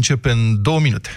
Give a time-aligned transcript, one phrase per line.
[0.00, 1.16] Începe în două minute.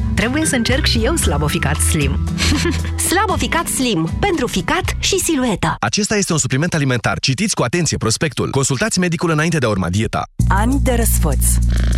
[0.15, 2.19] trebuie să încerc și eu Slabo Ficat Slim.
[3.09, 4.09] Slabo Ficat Slim.
[4.19, 5.75] Pentru ficat și silueta.
[5.79, 7.19] Acesta este un supliment alimentar.
[7.19, 8.49] Citiți cu atenție prospectul.
[8.49, 10.23] Consultați medicul înainte de a urma dieta.
[10.47, 11.45] Ani de răsfăț.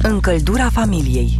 [0.01, 1.39] Încăldura familiei.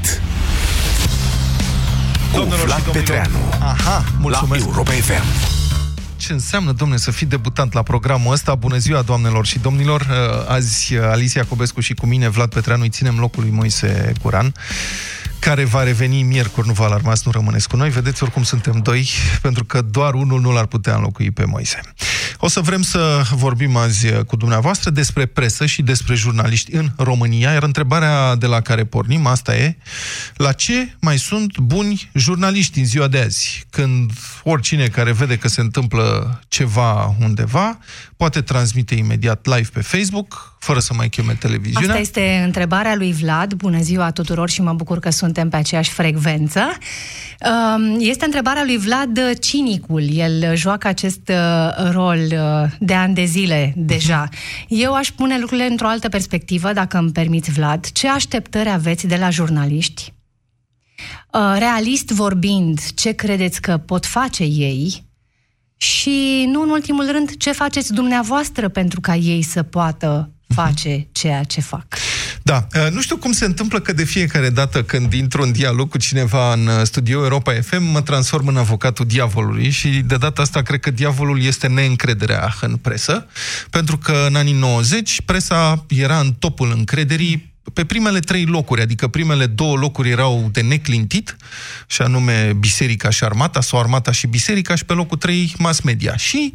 [2.31, 3.05] Cu Doamnelor și Vlad domnilor.
[3.05, 4.65] Petreanu Aha, La mulțumesc.
[4.65, 5.23] Europa FM
[6.17, 8.55] Ce înseamnă, domne, să fii debutant la programul ăsta?
[8.55, 10.01] Bună ziua, doamnelor și domnilor!
[10.01, 14.13] Uh, Azi, uh, Alicia Cobescu și cu mine, Vlad Petreanu, îi ținem locul lui Moise
[14.21, 14.53] Guran,
[15.41, 17.89] care va reveni miercuri, nu vă alarmați, nu rămâneți cu noi.
[17.89, 19.07] Vedeți, oricum suntem doi,
[19.41, 21.79] pentru că doar unul nu l-ar putea înlocui pe Moise.
[22.37, 26.89] O să vrem să vorbim azi uh, cu dumneavoastră despre presă și despre jurnaliști în
[26.97, 29.77] România, iar întrebarea de la care pornim, asta e,
[30.35, 33.65] la ce mai sunt buni jurnaliști în ziua de azi?
[33.69, 34.11] Când
[34.43, 37.77] oricine care vede că se întâmplă ceva undeva,
[38.17, 41.89] poate transmite imediat live pe Facebook, fără să mai cheme televiziunea.
[41.89, 43.53] Asta este întrebarea lui Vlad.
[43.53, 46.61] Bună ziua tuturor și mă bucur că suntem pe aceeași frecvență.
[47.75, 50.03] Um, Este întrebarea lui Vlad Cinicul.
[50.13, 54.29] El joacă acest uh, rol uh, de ani de zile deja.
[54.67, 57.91] Eu aș pune lucrurile într-o altă perspectivă, dacă îmi permiți, Vlad.
[57.91, 60.13] Ce așteptări aveți de la jurnaliști?
[61.33, 65.09] Uh, Realist vorbind, ce credeți că pot face ei?
[65.77, 71.43] Și, nu în ultimul rând, ce faceți dumneavoastră pentru ca ei să poată face ceea
[71.43, 71.85] ce fac?
[72.51, 75.89] Da, uh, nu știu cum se întâmplă că de fiecare dată când intru în dialog
[75.89, 80.41] cu cineva în uh, studio Europa FM, mă transform în avocatul diavolului și de data
[80.41, 83.27] asta cred că diavolul este neîncrederea în presă,
[83.69, 89.07] pentru că în anii 90 presa era în topul încrederii pe primele trei locuri, adică
[89.07, 91.35] primele două locuri erau de neclintit,
[91.87, 96.15] și anume Biserica și Armata, sau Armata și Biserica, și pe locul trei mass media.
[96.15, 96.51] Și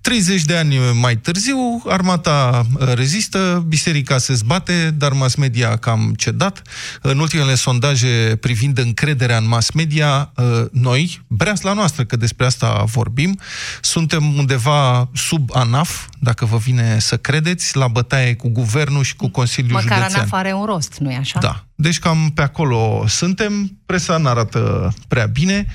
[0.00, 5.76] 30 de ani mai târziu, Armata uh, rezistă, Biserica se zbate, dar mass media a
[5.76, 6.62] cam cedat.
[7.02, 12.84] În ultimele sondaje privind încrederea în mass media, uh, noi, breasla noastră, că despre asta
[12.86, 13.38] vorbim,
[13.80, 19.28] suntem undeva sub ANAF, dacă vă vine să credeți, la bătaie cu guvernul și cu
[19.28, 20.20] Consiliul Măcar Județean.
[20.20, 21.38] ANAF are un rost, nu-i așa?
[21.40, 21.64] Da.
[21.74, 23.78] Deci cam pe acolo suntem.
[23.86, 25.66] Presa nu arată prea bine.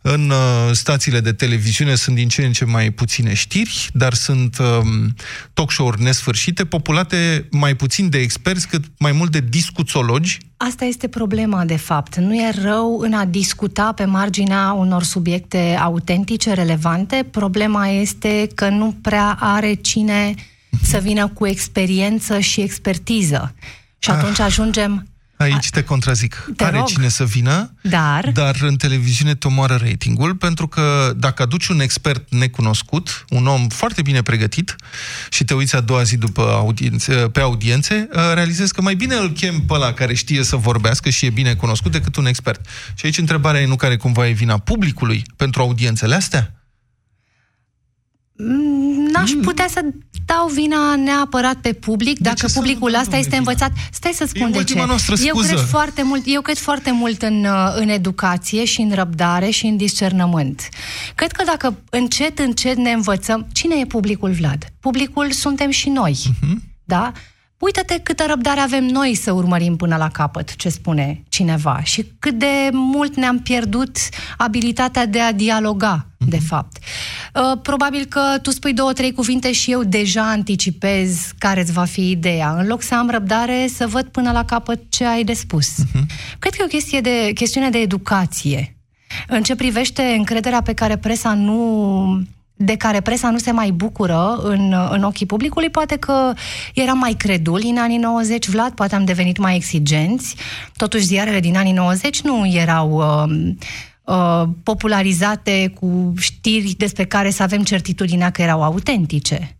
[0.00, 4.58] În uh, stațiile de televiziune sunt din ce în ce mai puține știri, dar sunt
[4.58, 5.14] um,
[5.52, 10.38] talk show-uri nesfârșite, populate mai puțin de experți, cât mai mult de discuțologi.
[10.56, 12.16] Asta este problema, de fapt.
[12.16, 17.26] Nu e rău în a discuta pe marginea unor subiecte autentice, relevante.
[17.30, 20.34] Problema este că nu prea are cine
[20.82, 23.54] să vină cu experiență și expertiză.
[23.98, 25.08] Și atunci ajungem
[25.38, 26.50] Aici te contrazic.
[26.56, 26.86] Te Are rog.
[26.86, 31.80] cine să vină, Dar, dar în televiziune te omoară ratingul, pentru că dacă aduci un
[31.80, 34.76] expert necunoscut, un om foarte bine pregătit,
[35.30, 39.14] și te uiți a doua zi după audiențe, pe audiențe, uh, realizezi că mai bine
[39.14, 42.66] îl chem pe ăla care știe să vorbească și e bine cunoscut decât un expert.
[42.94, 46.57] Și aici întrebarea e nu care cumva e vina publicului pentru audiențele astea?
[49.12, 49.80] N-aș putea să
[50.26, 53.66] dau vina neapărat pe public, dacă ce să publicul nu dau, esta este domnule, vina?
[53.68, 53.92] învățat.
[53.94, 54.86] Stai să spun E de ultima ce.
[54.86, 55.46] noastră Eu scuză.
[55.52, 59.66] cred foarte mult, eu cred foarte mult în, uh, în educație și în răbdare și
[59.66, 60.68] în discernământ.
[61.14, 63.46] Cred că dacă încet, încet ne învățăm...
[63.52, 64.64] Cine e publicul, Vlad?
[64.80, 66.18] Publicul suntem și noi.
[66.84, 67.12] Da?
[67.58, 72.34] Uită-te câtă răbdare avem noi să urmărim până la capăt ce spune cineva și cât
[72.38, 73.96] de mult ne-am pierdut
[74.36, 76.76] abilitatea de a dialoga, de fapt.
[77.34, 81.84] Uh, Probabil că tu spui două, trei cuvinte și eu deja anticipez care îți va
[81.84, 82.54] fi ideea.
[82.58, 85.74] În loc să am răbdare, să văd până la capăt ce ai de spus.
[86.38, 88.76] Cred că e o chestie de, chestiune de educație.
[89.28, 92.22] În ce privește încrederea pe care presa nu
[92.60, 96.32] de care presa nu se mai bucură în, în ochii publicului, poate că
[96.74, 100.34] eram mai creduli în anii 90, Vlad, poate am devenit mai exigenți.
[100.76, 103.52] Totuși, ziarele din anii 90 nu erau uh,
[104.04, 109.56] uh, popularizate cu știri despre care să avem certitudinea că erau autentice.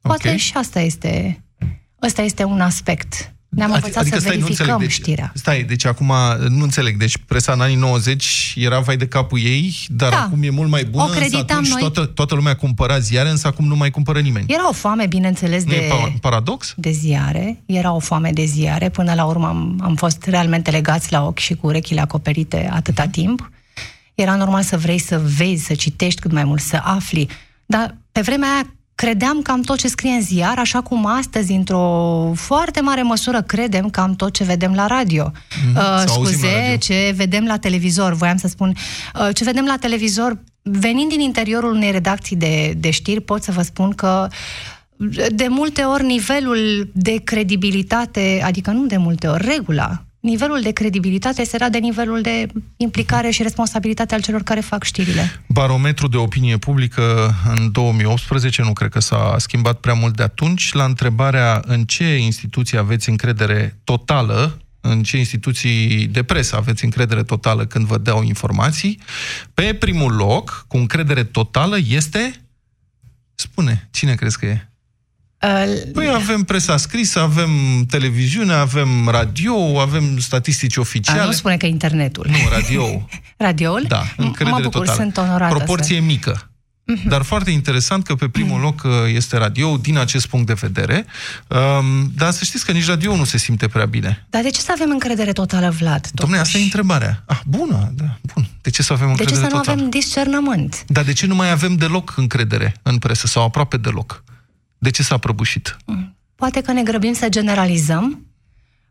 [0.00, 0.36] Poate Ok.
[0.36, 1.44] și asta este,
[2.02, 3.33] ăsta este un aspect.
[3.54, 5.32] Ne-am învățat să stai, nu verificăm înțeleg, deci, știrea.
[5.34, 6.12] Stai, deci acum
[6.48, 6.96] nu înțeleg.
[6.98, 10.22] Deci presa în anii 90 era vai de capul ei, dar Da.
[10.22, 11.02] acum e mult mai bună.
[11.02, 11.80] O însă creditam atunci noi.
[11.80, 14.46] Toată, toată lumea cumpăra ziare, însă acum nu mai cumpără nimeni.
[14.48, 15.76] Era o foame, bineînțeles, Nu de...
[15.76, 16.72] e pa- paradox?
[16.76, 21.12] de ziare, era o foame de ziare, până la urmă am, am fost realmente legați
[21.12, 23.50] la ochi și cu urechile acoperite atâta timp.
[24.14, 27.28] Era normal să vrei să vezi, să citești cât mai mult, să afli.
[27.66, 31.52] Dar pe vremea aia credeam că am tot ce scrie în ziar, așa cum astăzi,
[31.52, 35.32] într-o foarte mare măsură, credem că am tot ce vedem la radio.
[35.64, 35.76] Mhm.
[35.76, 36.76] Uh, Sau auzim la scuze, radio.
[36.76, 38.74] ce vedem la televizor, voiam să spun,
[39.20, 43.52] uh, ce vedem la televizor, venind din interiorul unei redacții de, de știri, pot să
[43.52, 44.28] vă spun că
[45.28, 51.44] de multe ori nivelul de credibilitate, adică nu de multe ori, regula, nivelul de credibilitate
[51.44, 55.40] será de nivelul de implicare și responsabilitate al celor care fac știrile.
[55.46, 60.72] Barometru de opinie publică în 2018, nu cred că s-a schimbat prea mult de atunci,
[60.72, 67.22] la întrebarea în ce instituții aveți încredere totală, în ce instituții de presă aveți încredere
[67.22, 69.00] totală când vă dau informații,
[69.54, 72.34] pe primul loc, cu încredere totală, este...
[73.34, 74.68] Spune, cine crezi că e?
[75.44, 77.50] Uh, Păi avem presa scrisă, avem
[77.88, 81.24] televiziune, avem radio, avem statistici a, oficiale.
[81.24, 82.26] nu spune că internetul.
[82.30, 83.06] Nu, radio.
[83.36, 83.84] Radioul?
[83.88, 84.96] Da, M- încredere Mă bucur, totală.
[85.02, 85.54] sunt onorată.
[85.54, 86.02] Proporție Să...
[86.02, 86.48] mică.
[87.08, 91.06] Dar foarte interesant că pe primul loc uh, este radio din acest punct de vedere.
[91.48, 94.26] Um, dar să știți că nici radio nu se simte prea bine.
[94.30, 96.06] Dar de ce să avem încredere totală, Vlad?
[96.06, 96.62] Dom'le, asta e totuși?
[96.62, 97.22] întrebarea.
[97.26, 98.46] Ah, bună, da, bun.
[98.62, 99.76] De ce să avem De încredere ce să nu totală?
[99.76, 100.84] avem discernământ?
[100.86, 104.22] Dar de ce nu mai avem deloc încredere în presă sau aproape deloc?
[104.84, 105.76] De ce s-a prăbușit?
[106.34, 108.26] Poate că ne grăbim să generalizăm,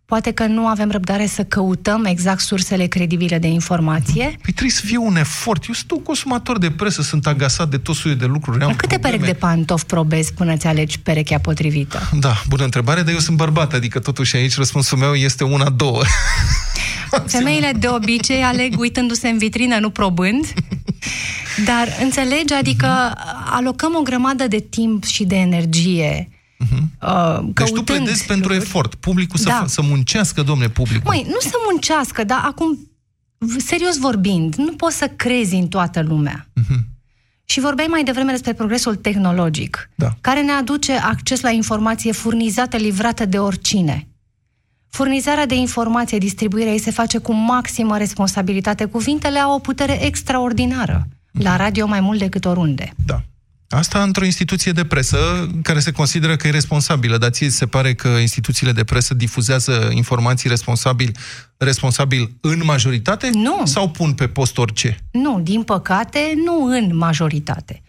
[0.06, 4.24] poate că nu avem răbdare să căutăm exact sursele credibile de informație.
[4.24, 5.66] Păi trebuie să fie un efort.
[5.68, 8.64] Eu sunt un consumator de presă, sunt agasat de tot soiul de lucruri.
[8.64, 9.18] Am Câte probleme.
[9.18, 12.10] perechi de pantofi probezi până ți alegi perechea potrivită?
[12.20, 16.02] Da, bună întrebare, dar eu sunt bărbat, adică totuși aici răspunsul meu este una, două.
[17.28, 20.54] Femeile de obicei aleg uitându-se în vitrină, nu probând.
[21.66, 22.88] Dar înțelegi, adică
[23.46, 26.30] alocăm o grămadă de timp și de energie
[27.02, 28.68] uh, Deci tu căutând pledezi pentru lucruri.
[28.70, 28.96] efort.
[28.96, 29.64] Publicul să, Da.
[29.64, 31.04] fa- să muncească, domne, publicul.
[31.14, 32.80] Măi, nu să muncească, dar acum,
[33.38, 36.48] v- serios vorbind, nu poți să crezi în toată lumea.
[37.46, 40.16] Și vorbeai mai devreme despre progresul tehnologic, Da.
[40.22, 44.08] care ne aduce acces la informație furnizată, livrată de oricine.
[44.94, 48.86] Furnizarea de informație, distribuirea ei se face cu maximă responsabilitate.
[48.86, 51.08] Cuvintele au o putere extraordinară.
[51.32, 52.94] La radio mai mult decât oriunde.
[53.06, 53.22] Da.
[53.70, 57.66] Asta într-o instituție de presă care se consideră că e responsabilă, dar ție ți se
[57.66, 61.12] pare că instituțiile de presă difuzează informații responsabil,
[61.58, 63.30] responsabil în majoritate?
[63.34, 63.62] Nu.
[63.64, 64.98] Sau pun pe post orice?
[65.12, 67.82] Nu, din păcate, nu în majoritate.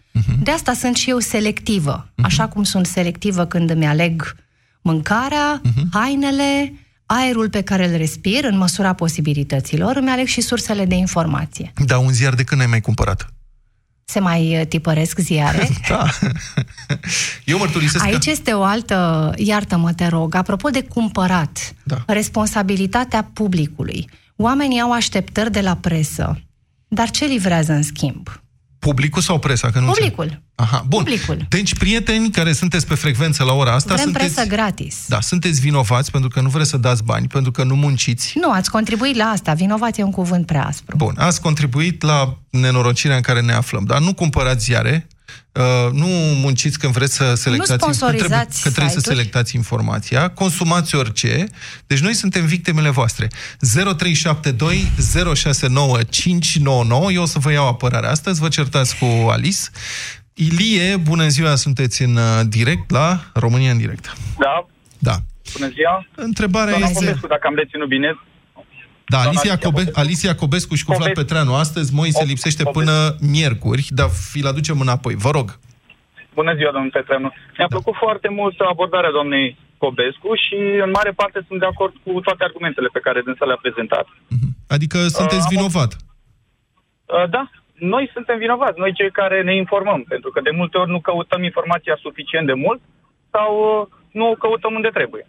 [0.43, 2.11] De asta sunt și eu selectivă.
[2.21, 4.35] Așa cum sunt selectivă când îmi aleg
[4.81, 6.73] mâncarea, hainele,
[7.05, 11.73] aerul pe care îl respir, în măsura posibilităților, îmi aleg și sursele de informație.
[11.85, 13.33] Da, un ziar de când ai mai cumpărat?
[14.07, 15.69] Se mai uh, tipăresc ziare.
[15.89, 16.09] Da.
[17.45, 18.29] Eu mărturisesc Aici că...
[18.29, 22.03] este o altă, iartă-mă, te rog, apropo de cumpărat, Da.
[22.07, 24.09] responsabilitatea publicului.
[24.35, 26.41] Oamenii au așteptări de la presă,
[26.87, 28.41] dar ce livrează în schimb?
[28.87, 29.69] Publicul sau presa?
[29.71, 30.23] Că nu Publicul.
[30.23, 30.43] înțeleg.
[30.55, 31.03] Aha, bun.
[31.03, 31.45] Publicul.
[31.49, 34.33] Deci, prieteni care sunteți pe frecvență la ora asta, Vrem sunteți...
[34.33, 34.95] presă gratis.
[35.07, 38.33] Da, sunteți vinovați pentru că nu vreți să dați bani, pentru că nu munciți.
[38.41, 39.53] Nu, ați contribuit la asta.
[39.53, 40.97] Vinovat e un cuvânt prea aspru.
[40.97, 45.07] Bun, ați contribuit la nenorocirea în care ne aflăm, dar nu cumpărați ziare,
[45.57, 46.07] uh, nu
[46.41, 47.69] munciți când vreți să selectați...
[47.69, 49.17] când trebuie, sponsorizați că trebuie să site-uri.
[49.17, 51.45] selectați informația, consumați orice,
[51.87, 53.27] deci noi suntem victimele voastre.
[53.97, 54.91] 0372
[55.35, 59.59] 069 599, eu o să vă iau apărarea astăzi, vă certați cu Alice.
[60.33, 64.17] Ilie, bună ziua, sunteți în uh, direct la România în direct.
[64.39, 64.67] Da,
[64.99, 65.15] Da.
[65.57, 66.05] bună ziua.
[66.15, 67.05] Întrebarea Doamna este...
[67.05, 68.19] Popescu, dacă am reținut bine.
[69.07, 69.99] Da, Doamna Alicia, Alicia Cobe- Popescu.
[69.99, 71.19] Alicia Cobescu și cu Vlad Popescu.
[71.21, 71.53] Petreanu.
[71.55, 72.79] Astăzi Moise Pop- lipsește Popescu.
[72.79, 72.95] până
[73.33, 75.15] miercuri, dar vi-l aducem înapoi.
[75.25, 75.47] Vă rog.
[76.39, 77.29] Bună ziua, domnul Petreanu.
[77.57, 77.73] Mi-a Da.
[77.75, 79.47] plăcut foarte mult abordarea doamnei
[79.77, 83.59] Cobescu și în mare parte sunt de acord cu toate argumentele pe care dânsa le-a
[83.65, 84.05] prezentat.
[84.75, 85.91] Adică sunteți am o- vinovat.
[87.15, 87.43] Uh, Da,
[87.95, 91.43] noi suntem vinovați, noi cei care ne informăm, pentru că de multe ori nu căutăm
[91.43, 92.81] informația suficient de mult
[93.35, 95.25] sau uh, nu o căutăm unde trebuie.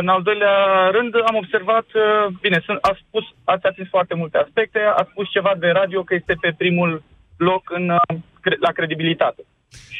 [0.00, 0.56] În al doilea
[0.96, 5.26] rând, am observat, uh, bine, sunt, a spus, ați atins foarte multe aspecte, a spus
[5.36, 7.02] ceva de radio că este pe primul
[7.36, 9.42] loc în, uh, cre- la credibilitate.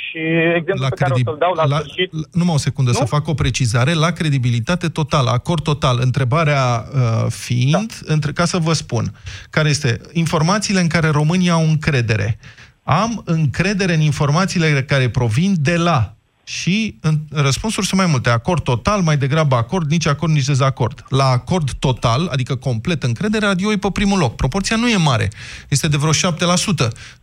[0.05, 0.21] Și
[0.61, 2.13] exemplul pe care o să-l dau la, la, sfârșit...
[2.13, 2.97] la, numai o secundă, Nu?
[2.97, 3.93] să fac o precizare.
[3.93, 5.99] La credibilitate totală, acord total.
[6.01, 8.13] Întrebarea uh, fiind, da.
[8.15, 9.05] între, ca să vă spun,
[9.51, 12.39] care este informațiile în care românii au încredere.
[12.83, 16.15] Am încredere în informațiile care provin de la.
[16.45, 18.31] Și în, răspunsuri sunt mai multe.
[18.31, 21.05] Acord total, mai degrabă acord, nici acord, nici dezacord.
[21.09, 24.37] La acord total, adică complet încredere, radio e pe primul loc.
[24.37, 25.29] Proporția nu e mare.
[25.69, 26.15] Este de vreo 7%,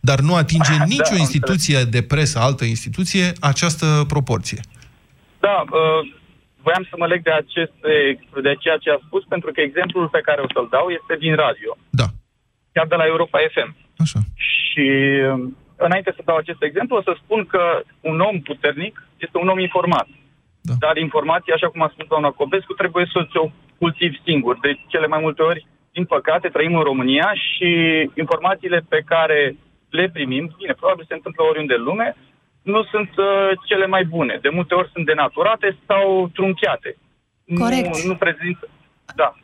[0.00, 4.60] dar nu atinge Da, nicio am instituție de presă, altă instituție, această proporție.
[5.40, 6.00] Da, uh,
[6.62, 7.92] voiam să mă leg de, aceste,
[8.42, 11.34] de ceea ce a spus, pentru că exemplul pe care o să-l dau este din
[11.44, 12.06] radio, Da,
[12.72, 13.70] chiar de la Europa FM.
[14.04, 14.20] așa.
[14.34, 14.86] Și
[15.32, 15.42] uh,
[15.84, 19.58] înainte să dau acest exemplu, o să spun că un om puternic este un om
[19.58, 20.08] informat.
[20.60, 20.74] Da.
[20.78, 24.58] Dar informația, așa cum a spus doamna Cobescu, trebuie să ți-o cultivi singur.
[24.58, 27.68] De cele mai multe ori, din păcate, trăim în România și
[28.14, 29.56] informațiile pe care
[29.90, 32.16] le primim, bine, probabil se întâmplă oriunde în lume,
[32.62, 34.38] nu sunt uh, cele mai bune.
[34.42, 36.96] De multe ori sunt denaturate sau trunchiate.
[37.58, 37.86] Corect.
[37.86, 38.68] Nu, nu prezintă...
[39.14, 39.34] Da.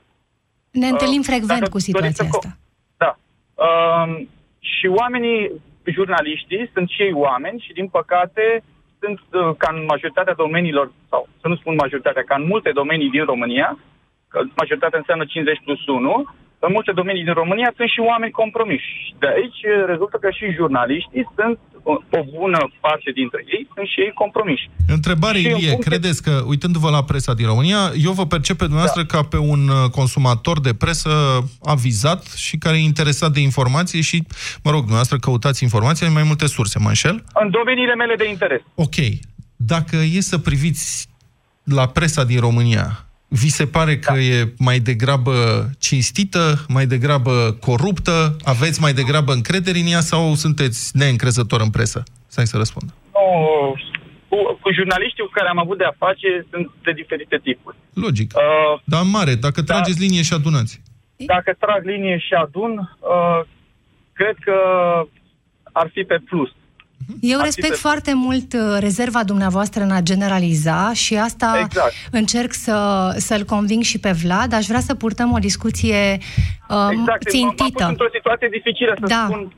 [0.70, 2.58] Ne întâlnim Uh, frecvent dacă cu situația doriți să co- asta.
[2.96, 3.12] Da.
[3.64, 4.28] Um,
[4.58, 5.50] și oamenii,
[5.90, 8.62] jurnaliștii, sunt și ei oameni și, din păcate,
[9.00, 13.10] sunt uh, ca în majoritatea domeniilor, sau să nu spun majoritatea, ca în multe domenii
[13.10, 13.78] din România,
[14.28, 16.24] că majoritatea înseamnă 50 plus 1,
[16.58, 19.14] în multe domenii din România sunt și oameni compromiși.
[19.18, 21.58] De aici uh, rezultă că și jurnaliștii sunt,
[21.90, 24.70] o, o bună parte dintre ei, sunt și ei compromiși.
[24.86, 28.56] Întrebare, Și în Ilie, funcție- credeți că, uitându-vă la presa din România, eu vă percep
[28.56, 29.08] pe dumneavoastră da.
[29.14, 31.10] ca pe un uh, consumator de presă
[31.62, 34.16] avizat și care e interesat de informație și,
[34.62, 37.24] mă rog, dumneavoastră căutați informația în mai multe surse, mă înșel?
[37.34, 38.60] În domeniile mele de interes.
[38.74, 38.94] Ok.
[39.56, 41.08] Dacă e să priviți
[41.64, 44.18] la presa din România, vi se pare că Da.
[44.20, 45.32] e mai degrabă
[45.78, 52.02] cinstită, mai degrabă coruptă, aveți mai degrabă încredere în ea sau sunteți neîncrezător în presă?
[52.26, 52.90] Stai să răspund.
[53.12, 53.74] Nu,
[54.28, 57.76] cu, cu jurnaliștii cu care am avut de-a face sunt de diferite tipuri.
[57.94, 58.32] Logic.
[58.34, 59.74] Uh, Dar în mare, dacă Da.
[59.74, 60.80] trageți linie și adunați.
[61.16, 62.72] dacă trag linie și adun,
[63.14, 63.40] uh,
[64.12, 64.56] cred că
[65.72, 66.50] ar fi pe plus.
[67.20, 71.58] Eu Ar fi respect pe- foarte mult uh, rezerva dumneavoastră în a generaliza și asta
[71.64, 71.92] Exact.
[72.10, 74.52] încerc să, să-l conving și pe Vlad.
[74.52, 75.96] Aș vrea să purtăm o discuție
[76.68, 77.84] um, Exact, m-am pus țintită.
[77.86, 79.24] într-o situație dificilă să Da.
[79.28, 79.52] spun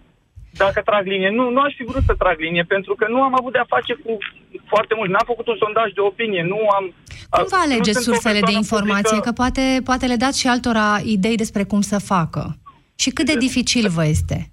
[0.53, 1.31] dacă trag linie.
[1.31, 3.93] Nu, nu aș fi vrut să trag linie, pentru că nu am avut de-a face
[4.05, 4.11] cu
[4.73, 5.11] foarte mult.
[5.11, 6.85] N-am făcut un sondaj de opinie, nu am...
[7.31, 9.03] Cum vă nu alegeți sunt o sursele de persoană informație?
[9.17, 9.29] publică.
[9.29, 12.43] Că poate, poate le dați și altora idei despre cum să facă.
[12.95, 14.51] Și cât de dificil vă este?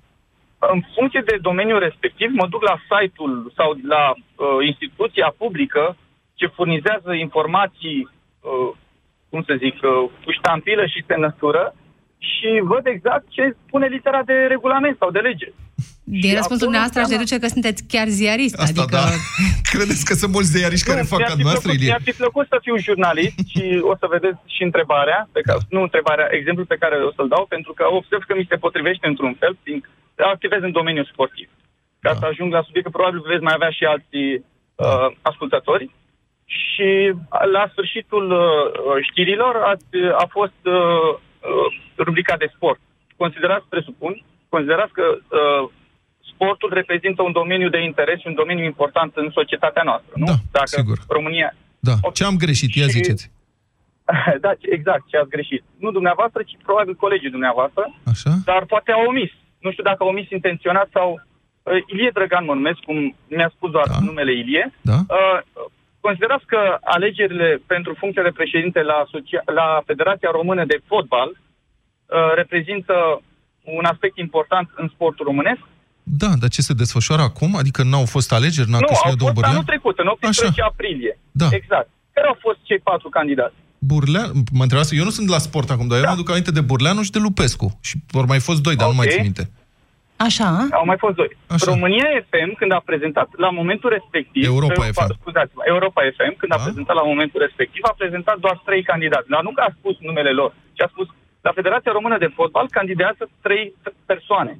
[0.59, 5.97] În funcție de domeniul respectiv, mă duc la site-ul sau la uh, instituția publică
[6.33, 7.99] ce furnizează informații,
[8.41, 8.69] uh,
[9.29, 11.75] cum să zic, uh, cu ștampilă și semnătură
[12.17, 15.49] și văd exact ce spune litera de regulament sau de lege.
[16.03, 18.55] Din Și răspunsul acolo dumneavoastră aș înseamnă- deduce că sunteți chiar ziarist.
[18.65, 18.95] Asta adică...
[18.97, 19.05] da.
[19.73, 21.89] Credeți că sunt mulți zeiariști care Nu, fac mi-ar ca fi noastră, plăcut, Ilie?
[21.91, 25.81] Mi-ar fi plăcut să fiu jurnalist și o să vedeți și întrebarea, pe care, nu
[25.87, 29.33] întrebarea, exemplul pe care o să-l dau, pentru că observ că mi se potrivește într-un
[29.41, 29.89] fel, fiindcă
[30.23, 31.49] activez în domeniul sportiv.
[31.99, 32.19] Ca Da.
[32.19, 34.33] să ajung la subiect, că probabil veți mai avea și alții
[34.75, 35.91] uh, ascultători.
[36.45, 37.13] Și
[37.51, 39.85] la sfârșitul uh, știrilor ați,
[40.23, 42.79] a fost uh, uh, rubrica de sport.
[43.17, 45.69] Considerați, presupun, considerați că uh,
[46.33, 50.25] sportul reprezintă un domeniu de interes și un domeniu important în societatea noastră, nu?
[50.25, 50.97] Da, Dacă sigur.
[51.07, 51.55] România...
[51.79, 51.93] Da.
[52.01, 52.13] Ok.
[52.13, 52.75] Ce am greșit?
[52.75, 53.31] Ia Și- ziceți.
[54.45, 55.63] da, ce- exact, ce ați greșit.
[55.79, 58.31] Nu dumneavoastră, ci probabil colegii dumneavoastră, Așa?
[58.45, 59.31] dar poate au omis.
[59.67, 62.97] Nu știu dacă au omis intenționat sau uh, Ilie Drăgan mă numesc, cum
[63.35, 63.97] mi-a spus doar Da.
[64.09, 64.63] numele Ilie.
[64.91, 64.97] Da?
[65.17, 65.37] Uh,
[66.05, 66.59] considerați că
[66.95, 72.93] alegerile pentru funcția de președinte la, asocia- la Federația Română de Fotbal uh, reprezintă
[73.79, 75.61] un aspect important în sportul românesc?
[76.03, 77.51] Da, dar ce se desfășoară acum?
[77.61, 79.53] Adică n-au fost alegeri, n-a nu, au câștigat domnul fost Bârlean?
[79.55, 81.13] anul trecut, în 18 aprilie.
[81.41, 81.47] Da.
[81.59, 81.89] Exact.
[82.15, 83.55] Care au fost cei patru candidați?
[83.79, 86.09] Burlean, mă întrebați, eu nu sunt la sport acum, dar eu Da.
[86.09, 87.79] mă aduc aminte de Burleanu și de Lupescu.
[87.81, 89.11] Și vor mai fost doi, dar nu mai Ok.
[89.13, 89.49] țin minte.
[90.17, 90.67] Așa?
[90.71, 91.31] Au mai fost doi.
[91.47, 91.71] Așa.
[91.71, 94.45] România FM, când a prezentat la momentul respectiv...
[94.45, 95.13] Europa eh, FM.
[95.21, 96.63] Scuzați-mă, Europa FM, când a Da.
[96.63, 99.29] prezentat la momentul respectiv, a prezentat doar trei candidați.
[99.29, 101.07] Dar nu că a spus numele lor, ci a spus
[101.41, 103.73] la Federația Română de Fotbal candidează trei
[104.05, 104.59] persoane.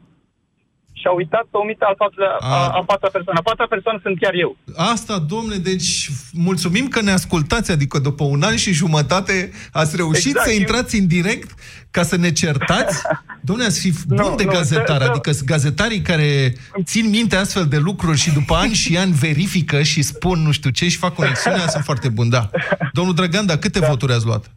[1.00, 2.68] Și a uitat să omite al patrulea, a, A.
[2.80, 3.40] a patra persoană.
[3.40, 4.58] A patra persoană sunt chiar eu.
[4.76, 10.26] Asta, domne, deci mulțumim că ne ascultați, adică după un an și jumătate ați reușit
[10.26, 11.50] Exact, să eu- intrați în direct
[11.92, 13.02] ca să ne certați?
[13.50, 17.36] Domne, ați fi bun Nu, de nu, gazetar, să- să- adică gazetarii care țin minte
[17.36, 20.98] astfel de lucruri și după ani și ani verifică și spun nu știu ce și
[20.98, 22.50] fac conexiunea, sunt foarte buni, da.
[22.94, 24.52] Domnul Drăgan, dar câte voturi ați luat?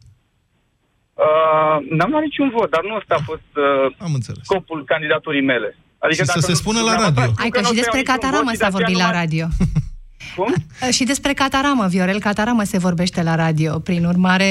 [1.15, 4.45] Uh, n-am luat niciun vot, dar nu ăsta a fost uh, Am înțeles.
[4.45, 5.77] scopul candidaturii mele.
[6.04, 7.33] Adică Și să dacă se nu- spună la dumneavoastră radio.
[7.33, 8.71] știu Hai că nu și o să despre iau niciun Cataramă vot și s-a de
[8.71, 9.45] aceea vorbit nu la mai- radio.
[10.37, 10.50] Cum?
[10.97, 13.71] Și despre Cataramă, Viorel Cataramă se vorbește la radio.
[13.88, 14.50] Prin urmare,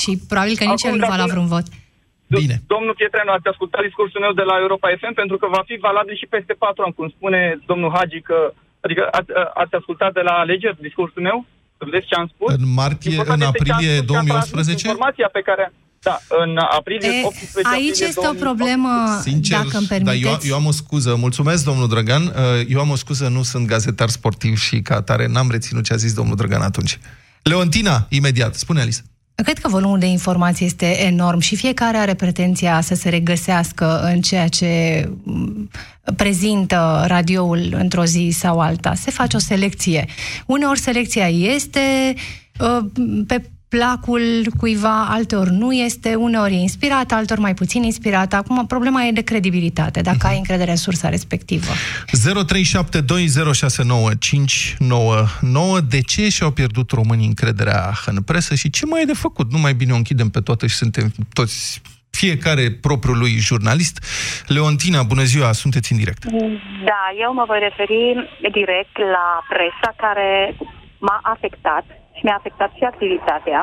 [0.00, 1.66] și probabil că nici Acum, el nu va dacă- la vreun vot.
[2.42, 2.56] Bine.
[2.74, 6.16] Domnul Pietrenu, ați ascultat discursul meu de la Europa FM pentru că va fi valabil
[6.20, 7.40] și peste patru ani, cum spune
[7.70, 8.38] domnul Hagi, că,
[8.86, 9.30] adică ați,
[9.62, 11.38] ați ascultat de la alegeri discursul meu?
[11.88, 12.48] Vedeți ce am spus?
[12.60, 14.86] În martie, Important în este ce am aprilie spus și am transmis 2011?
[14.86, 15.64] Informația pe care...
[16.02, 18.44] Da, în aprilie, E, 18 aici aprilie este o 2018.
[18.44, 20.48] problemă, Sincer, dacă îmi dar eu, permiteți.
[20.48, 21.14] eu am o scuză.
[21.14, 22.22] Mulțumesc, domnul Drăgan.
[22.22, 22.32] Uh,
[22.68, 25.96] Eu am o scuză, nu sunt gazetar sportiv și ca atare n-am reținut ce a
[25.96, 26.98] zis domnul Drăgan atunci.
[27.42, 28.54] Leontina, imediat.
[28.54, 28.98] Spune, Alice.
[29.34, 34.20] Cred că volumul de informații este enorm și fiecare are pretenția să se regăsească în
[34.20, 35.70] ceea ce m,
[36.16, 38.94] prezintă radioul într-o zi sau alta.
[38.94, 40.06] Se face o selecție.
[40.46, 42.14] Uneori selecția este
[42.60, 42.78] uh,
[43.26, 48.36] pe placul cuiva, alteori nu este, uneori e inspirată, alteori mai puțin inspirată.
[48.36, 51.70] Acum, problema e de credibilitate, dacă ai încredere în sursa respectivă.
[51.70, 51.76] 0372069599.
[55.88, 59.52] De ce și-au pierdut românii încrederea în presă și ce mai e de făcut?
[59.52, 64.04] Nu mai bine o închidem pe toată și suntem toți fiecare propriul lui jurnalist.
[64.46, 66.24] Leontina, bună ziua, sunteți în direct.
[66.90, 70.56] Da, eu mă voi referi direct la presa care
[70.98, 71.84] m-a afectat
[72.20, 73.60] și mi-a afectat și activitatea,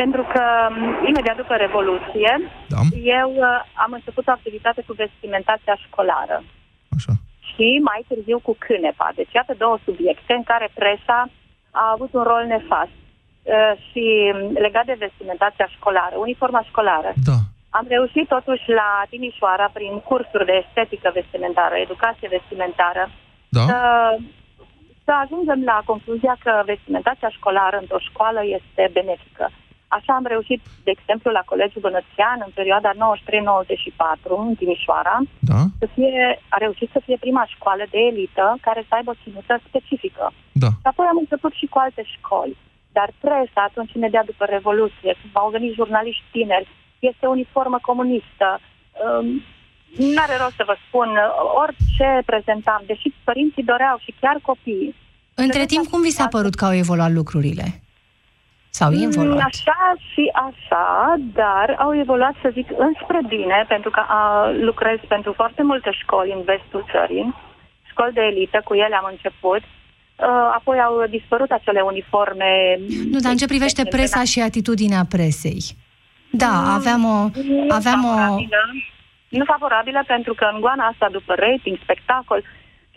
[0.00, 2.30] pentru că m, imediat după Revoluție
[2.74, 2.80] Da.
[3.20, 6.36] eu uh, am început o activitate cu vestimentația școlară
[6.96, 7.12] Așa.
[7.50, 9.08] și mai târziu cu cânepa.
[9.14, 11.18] Deci iată două subiecte în care presa
[11.70, 12.96] a avut un rol nefast.
[13.42, 17.10] Uh, și m, legat de vestimentația școlară, uniforma școlară.
[17.30, 17.38] Da.
[17.78, 23.10] Am reușit totuși la Timișoara, prin cursuri de estetică vestimentară, educație vestimentară,
[23.48, 23.60] Da?
[23.70, 23.78] să,
[25.04, 29.50] să ajungem la concluzia că vestimentația școlară într-o școală este benefică.
[29.96, 32.96] Așa am reușit, de exemplu, la Colegiul Bănățean, în perioada 93-94,
[34.46, 35.16] în Timișoara,
[35.50, 35.60] Da?
[35.78, 40.32] să fie, a reușit să fie prima școală de elită care să aibă ținută specifică.
[40.52, 40.66] Da.
[40.66, 42.56] Și apoi am început și cu alte școli.
[42.92, 48.48] Dar presa, atunci imediat după Revoluție, când au venit jurnaliști tineri, este uniformă comunistă.
[49.98, 51.08] Um, N-are rost să vă spun,
[51.62, 54.94] orice prezentam, deși părinții doreau și chiar copiii.
[55.34, 57.66] Între timp, cum vi s-a părut că au evoluat lucrurile?
[58.70, 59.44] Sau Mm, involuat?
[59.52, 59.80] Așa
[60.12, 65.62] și așa, dar au evoluat, să zic, înspre bine, pentru că a, lucrez pentru foarte
[65.62, 67.34] multe școli în vestul țării,
[67.90, 69.62] școli de elită, cu ele am început.
[69.62, 70.26] Uh,
[70.58, 72.78] Apoi au dispărut acele uniforme.
[73.10, 75.62] Nu, dar în ce privește presa și atitudinea presei?
[76.30, 77.16] Da, aveam o...
[77.42, 78.36] nu Aveam o...
[79.32, 82.40] favorabilă, nu favorabilă pentru că în goana asta, după rating, spectacol,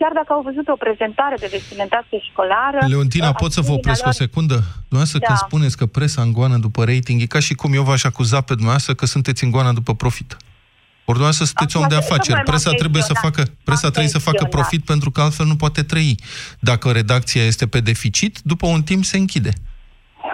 [0.00, 2.78] chiar dacă au văzut o prezentare de vestimentație școlară...
[2.94, 4.56] Leontina, uh, pot să vă atitudinea opresc o lor- secundă?
[4.88, 5.26] Dumneavoastră Da.
[5.26, 8.52] când spuneți că presa îngoană după rating, e ca și cum eu v-aș acuza pe
[8.58, 10.30] dumneavoastră că sunteți îngoană după profit.
[11.08, 12.36] Ori dumneavoastră sunteți Acum, om de tocmai afaceri.
[12.40, 13.36] m-am Presa trebuie să pensionat.
[13.36, 14.66] facă, presa M-am trebuie să facă pensionat.
[14.66, 16.14] profit pentru că altfel nu poate trăi.
[16.70, 19.52] Dacă redacția este pe deficit, după un timp se închide.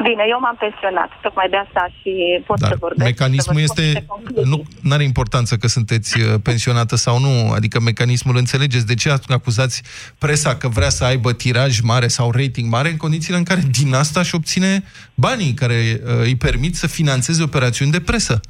[0.03, 3.05] Bine, eu m-am pensionat, tocmai de asta și pot Dar să vorbesc.
[3.11, 3.83] mecanismul să vă spun este...
[3.83, 4.51] niște concluzii.
[4.83, 8.87] Nu are importanță că sunteți uh, pensionată sau nu, adică mecanismul înțelegeți.
[8.87, 9.83] De ce acuzați
[10.19, 13.95] presa că vrea să aibă tiraj mare sau rating mare în condițiile în care din
[13.95, 18.41] asta își obține banii care uh, îi permit să financeze operațiuni de presă?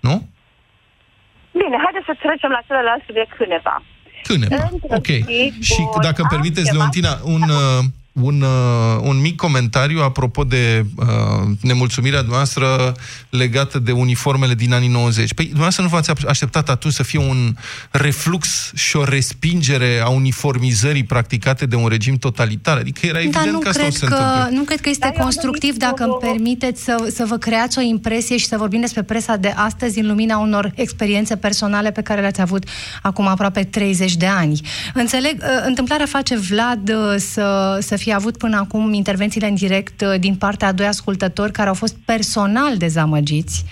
[0.00, 0.28] Nu?
[1.52, 3.82] Bine, haideți să trecem la celălalt subiect cândeva.
[4.22, 4.68] Câineva.
[4.72, 5.02] Între Ok.
[5.26, 7.84] timp, Și bun, dacă îmi am permiteți, ceva- Leontina, un, uh,
[8.20, 11.06] un, uh, un mic comentariu apropo de uh,
[11.60, 12.94] nemulțumirea noastră
[13.30, 15.34] legată de uniformele din anii 90.
[15.34, 17.54] Păi, dumneavoastră nu v-ați așteptat atunci să fie un
[17.90, 22.76] reflux și o respingere a uniformizării practicate de un regim totalitar?
[22.76, 24.56] Adică era evident Dar nu că asta cred o să se că, întâmple.
[24.56, 27.24] nu cred că este Dar eu constructiv am dacă îmi venit cu- permiteți să, să
[27.28, 31.36] vă creați o impresie și să vorbim despre presa de astăzi în lumina unor experiențe
[31.36, 32.64] personale pe care le-ați avut
[33.02, 34.60] acum aproape 30 de ani.
[34.94, 40.00] Înțeleg, uh, întâmplarea face Vlad uh, să, să fie avut până acum intervențiile în direct
[40.00, 43.64] uh, din partea a doi ascultători care au fost personal dezamăgiți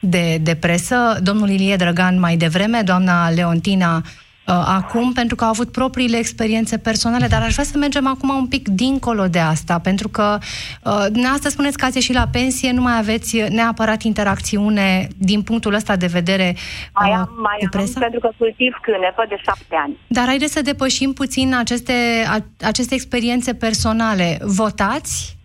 [0.00, 4.02] de, de presă, domnul Ilie Drăgan mai devreme, doamna Leontina uh,
[4.44, 8.46] acum, pentru că au avut propriile experiențe personale, dar aș vrea să mergem acum un
[8.46, 10.38] pic dincolo de asta, pentru că
[10.84, 15.74] uh, dumneavoastră spuneți că ați ieșit la pensie, nu mai aveți neapărat interacțiune din punctul
[15.74, 16.54] ăsta de vedere
[16.94, 18.00] Mai uh, am, mai cu am, presa.
[18.00, 19.96] pentru că cultiv cânepă de șapte ani.
[20.06, 21.92] Dar haideți să depășim puțin aceste,
[22.28, 24.38] a, aceste experiențe personale.
[24.40, 25.38] Votați?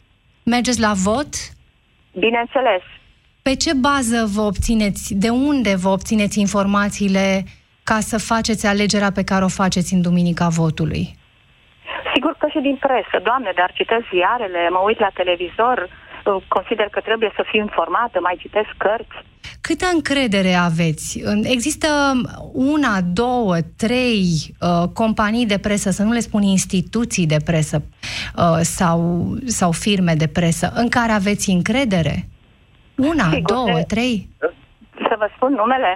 [0.43, 1.29] Mergeți la vot?
[2.11, 2.81] Bineînțeles.
[3.41, 7.45] Pe ce bază vă obțineți, de unde vă obțineți informațiile
[7.89, 11.05] ca să faceți alegerea pe care o faceți în duminica votului?
[12.13, 16.87] Sigur că și din presă, doamne, dar citesc ziarele, mă uit la televizor, uh, consider
[16.91, 19.17] că trebuie să fiu informată, mai citesc cărți.
[19.61, 21.19] Câtă încredere aveți?
[21.23, 21.87] În- Există
[22.53, 24.23] una, două, trei
[24.59, 27.77] uh, companii de presă, să nu le spun instituții de presă
[28.37, 32.27] uh, sau, sau firme de presă, în care aveți încredere?
[32.95, 34.29] Una, Sigur, două, de- trei?
[35.07, 35.91] Să vă spun numele?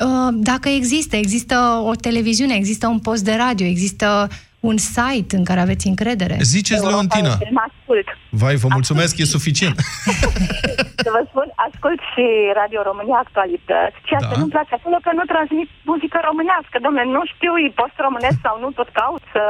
[0.00, 1.56] Uh, dacă există, există
[1.90, 4.28] o televiziune, există un post de radio, există
[4.60, 6.36] un site în care aveți încredere.
[6.42, 7.32] Ziceți, Leontina.
[7.58, 8.06] Mă ascult.
[8.42, 9.76] Vai, vă mulțumesc, e suficient.
[11.06, 12.24] Să vă spun, ascult și
[12.60, 13.96] Radio România Actualități.
[14.08, 14.28] Ceea Da.
[14.30, 16.76] ce nu-mi place acolo că nu transmit muzică românească.
[16.86, 19.42] Dom'le, nu știu, e post românesc sau nu, tot caut să...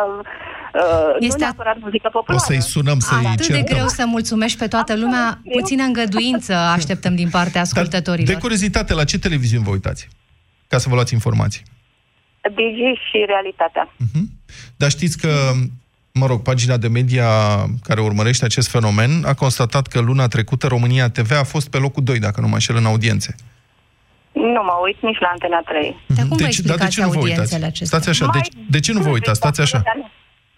[0.81, 2.45] Uh, nu Este a- neapărat muzică O populară.
[2.49, 3.71] să-i sunăm, să-i Atât de certăm.
[3.73, 5.25] greu să mulțumești pe toată lumea,
[5.57, 8.31] puțină îngăduință așteptăm din partea Dar, ascultătorilor.
[8.35, 10.03] de curiozitate, la ce televiziuni vă uitați?
[10.75, 11.63] Ca să vă luați informații.
[12.57, 13.85] Digi și realitatea.
[14.77, 15.33] Dar știți că,
[16.13, 17.29] mă rog, pagina de media
[17.83, 22.03] care urmărește acest fenomen a constatat că luna trecută România TV a fost pe locul
[22.03, 23.35] 2, dacă nu mă înșel, în audiențe.
[24.33, 25.97] Nu mă uit nici la Antena 3.
[26.17, 27.31] Dar cum vă Deci- dar de explicați ce nu vă uitați?
[27.31, 27.99] audiențele acestea?
[28.01, 29.39] Stați așa, deci, de ce nu vă uitați?
[29.43, 29.79] Stați așa.
[29.79, 29.91] De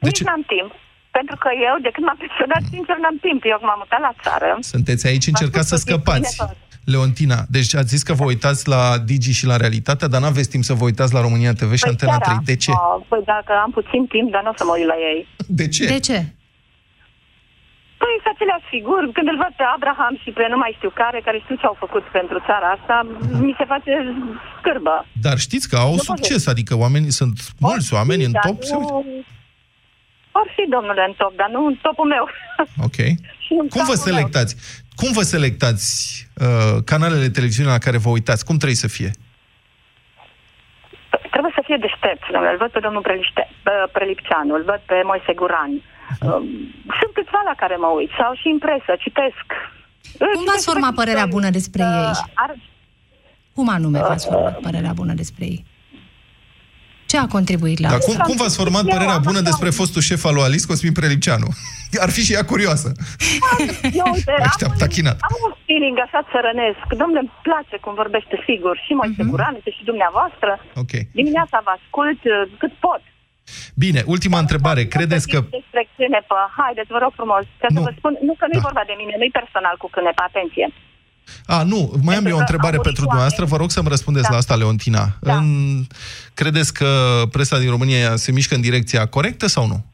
[0.07, 0.25] Nici ce?
[0.25, 0.71] n-am timp.
[1.19, 3.41] Pentru că eu, de când m-am pensionat, sincer, n-am timp.
[3.53, 4.49] Eu m-am mutat la țară.
[4.75, 6.31] Sunteți aici, încercați să spus puțin scăpați.
[6.37, 6.57] bine tot.
[6.93, 10.65] Leontina, deci ați zis că vă uitați la Digi și la Realitatea, dar n-aveți timp
[10.65, 12.45] să vă uitați la România TV și Păi Antena chiar 3.
[12.51, 12.71] De ce?
[12.71, 15.21] am, Păi dacă am puțin timp, dar nu o să mă uit la ei.
[15.61, 15.85] De ce?
[15.95, 16.19] De ce?
[18.01, 19.07] Păi sunt aceleași figuri.
[19.17, 21.77] Când îl văd pe Abraham și pe nu mai știu care, care știu ce au
[21.85, 22.97] făcut pentru țara asta,
[23.47, 23.93] mi se face
[24.59, 24.95] scârbă.
[25.27, 28.59] Dar știți că au Nu succes, adică oamenii sunt mulți oameni în Dar top.
[28.71, 28.93] Se uită.
[28.93, 29.05] nu...
[30.39, 32.25] Or fi, domnule, în top, dar nu în topul meu.
[32.89, 32.99] Ok.
[33.45, 34.53] Și în Cum vă capul selectați?
[35.01, 35.87] Cum vă selectați
[36.41, 38.45] uh, canalele de televiziune la care vă uitați?
[38.45, 39.11] Cum trebuie să fie?
[39.13, 39.25] meu.
[41.35, 42.53] Trebuie să fie deștept, domnule.
[42.53, 45.73] Îl văd pe domnul Preliște, uh, Prelipceanu, îl văd pe Moise Guran.
[45.75, 46.41] Uh,
[46.99, 48.11] Sunt câțiva la care mă uit.
[48.21, 49.47] Sau și în presă, citesc.
[50.35, 52.11] Cum v-ați format părerea bună despre ei?
[52.11, 52.51] Uh, Ar,
[53.55, 55.65] Cum anume v-ați format părerea bună despre ei?
[57.11, 58.13] Ce a contribuit la Dar asta?
[58.13, 60.67] cum, cum v-ați format Eu părerea am bună așa- despre fostul șef al lui Alice,
[60.71, 61.49] Cosmin Prelipceanu?
[62.05, 62.89] Ar fi și ea curioasă.
[64.01, 65.17] eu, uite, Așteaptă am, achinat.
[65.31, 66.83] am un feeling așa țărănesc.
[67.01, 68.75] Domnule, îmi place cum vorbește sigur.
[68.85, 69.31] Și Moise Mhm.
[69.33, 70.51] Guran, este și dumneavoastră.
[70.83, 70.93] Ok.
[71.21, 73.03] Dimineața vă ascult uh, cât pot.
[73.85, 74.83] Bine, ultima întrebare.
[74.97, 75.39] Credeți că...
[75.59, 76.37] Despre cânepă.
[76.61, 77.87] Haideți, vă rog frumos, ca să Nu.
[77.87, 78.67] vă spun, nu că nu e Da.
[78.69, 80.67] vorba de mine, nu-i personal cu cânepă, atenție.
[81.47, 83.45] A, nu, mai am Pentru eu o că întrebare au murit pentru dumneavoastră.
[83.45, 84.31] Vă rog să-mi răspundeți Da.
[84.31, 85.07] la asta, Leontina.
[85.21, 85.37] Da.
[85.37, 85.83] În...
[86.35, 89.85] Credeți că presa din România se mișcă în direcția corectă sau nu?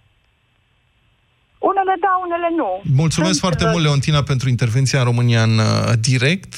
[1.58, 2.82] Unele da, unele nu.
[2.96, 6.54] Mulțumesc Sunt, foarte uh, mult, Leontina, pentru intervenția în România în uh, direct.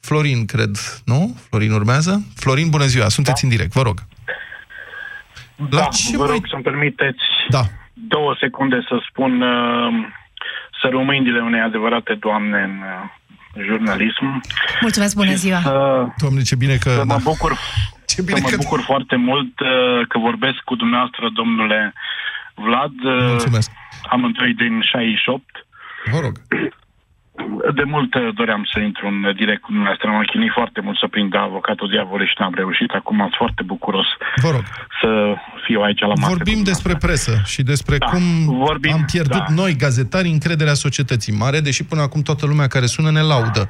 [0.00, 1.36] Florin, cred, nu?
[1.48, 2.22] Florin urmează?
[2.34, 3.98] Florin, bună ziua, sunteți în direct, vă rog.
[5.56, 7.62] La Da, ce vă mai- rog să-mi permiteți Da.
[8.08, 9.92] două secunde să spun uh,
[10.82, 13.10] să rămâinile unei adevărate doamne în uh,
[13.56, 14.40] jurnalism.
[14.80, 15.60] Mulțumesc, bună ziua!
[15.60, 16.90] Să, Doamne, ce bine că...
[16.90, 17.20] să mă da.
[17.22, 17.58] bucur,
[18.12, 18.56] Ce bine să mă că...
[18.56, 21.92] bucur foarte mult uh, că vorbesc cu dumneavoastră, domnule
[22.54, 22.92] Vlad.
[23.04, 23.70] Uh, Mulțumesc.
[24.10, 25.44] Amândoi din 68.
[26.12, 26.34] Vă rog.
[27.74, 30.08] De mult uh, doream să intru în direct cu dumneavoastră.
[30.10, 32.90] M-am chinuit foarte mult să prind avocatul diavolului și n-am reușit.
[32.90, 34.06] Acum sunt foarte bucuros
[34.42, 34.62] Vă rog.
[35.00, 35.34] să
[35.66, 36.28] fiu aici la masă.
[36.34, 39.54] Vorbim cu despre presă și despre Da, cum vorbim, am pierdut da.
[39.54, 43.66] noi, gazetarii, încrederea societății mare, deși până acum toată lumea care sună ne laudă.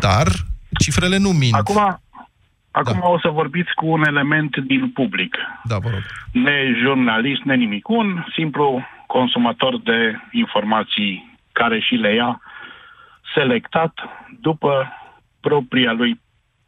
[0.00, 0.26] Dar
[0.78, 1.54] cifrele nu mint.
[1.54, 1.78] Acum,
[2.70, 3.08] acum Da.
[3.08, 5.36] o să vorbiți cu un element din public.
[5.64, 6.02] Da, vă rog.
[6.32, 7.88] Ne jurnalist, ne nimic.
[7.88, 9.98] Un simplu consumator de
[10.30, 12.40] informații care și le ia
[13.34, 13.92] selectat
[14.40, 14.92] după
[15.40, 16.20] propria lui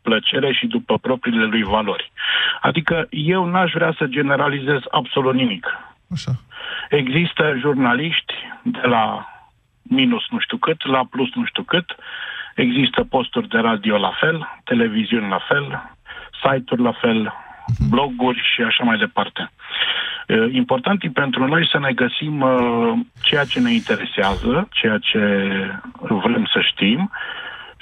[0.03, 2.13] plăcere și după propriile lui valori.
[2.61, 5.67] Adică eu n-aș vrea să generalizez absolut nimic.
[6.13, 6.33] Așa.
[6.91, 9.27] Există jurnaliști de la
[9.83, 11.97] minus nu știu cât, la plus nu știu cât,
[12.55, 15.67] există posturi de radio la fel, televiziuni la fel,
[16.43, 17.46] site-uri la fel, mhm.
[17.89, 19.51] Bloguri și așa mai departe.
[20.53, 22.45] Important e pentru noi să ne găsim
[23.21, 25.21] ceea ce ne interesează, ceea ce
[26.01, 27.11] vrem să știm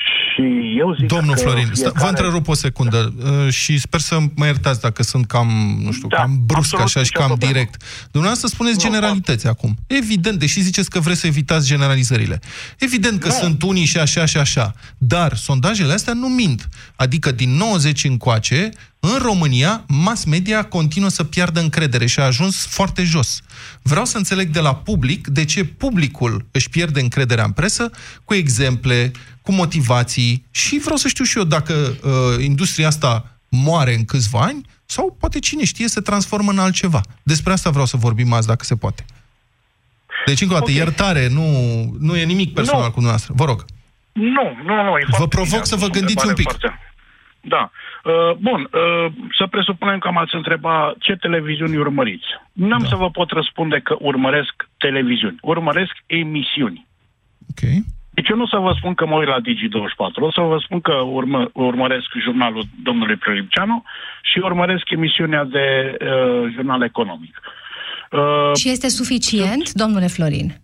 [0.04, 1.94] și eu zic Domnul că Florin, fiecare...
[1.98, 3.50] vă întrerup o secundă da.
[3.50, 7.10] și sper să mă iertați dacă sunt cam, nu știu, da, cam brusc așa și
[7.10, 7.52] cam problemă.
[7.52, 7.82] direct.
[8.10, 9.74] Dumneavoastră spuneți nu, generalități acum.
[9.86, 12.40] Evident, deși ziceți că vreți să evitați generalizările.
[12.78, 13.32] Evident că nu.
[13.32, 16.68] sunt unii și așa și așa, dar sondajele astea nu mint.
[16.96, 18.68] Adică din 90 încoace,
[19.12, 23.40] în România, mass media continuă să piardă încredere și a ajuns foarte jos.
[23.82, 27.90] Vreau să înțeleg de la public de ce publicul își pierde încrederea în presă
[28.24, 29.10] cu exemple,
[29.42, 34.40] cu motivații și vreau să știu și eu dacă uh, industria asta moare în câțiva
[34.40, 37.00] ani sau poate cine știe se transformă în altceva.
[37.22, 39.04] Despre asta vreau să vorbim azi, dacă se poate.
[40.26, 40.82] Deci, încă o dată, okay.
[40.82, 41.46] iertare, nu,
[41.98, 42.88] nu e nimic personal nu.
[42.88, 43.32] cu dumneavoastră.
[43.36, 43.64] Vă rog.
[44.12, 44.98] Nu, nu, nu.
[44.98, 46.42] E vă provoc bine, să vă gândiți un pic.
[46.42, 46.78] Foarte...
[47.48, 47.70] Da.
[48.04, 52.26] Uh, bun, uh, să presupunem că m-ați întrebat ce televiziuni urmăriți.
[52.52, 52.88] N-am da.
[52.88, 55.38] să vă pot răspunde că urmăresc televiziuni.
[55.40, 56.86] Urmăresc emisiuni.
[57.50, 57.70] Ok.
[58.10, 60.58] Deci eu nu o să vă spun că mă uit la Digi24, o să vă
[60.64, 63.84] spun că urmă, urmăresc jurnalul domnului Prelipceanu
[64.22, 67.40] și urmăresc emisiunea de uh, jurnal economic.
[68.10, 70.60] Uh, și este suficient, domnule Florin?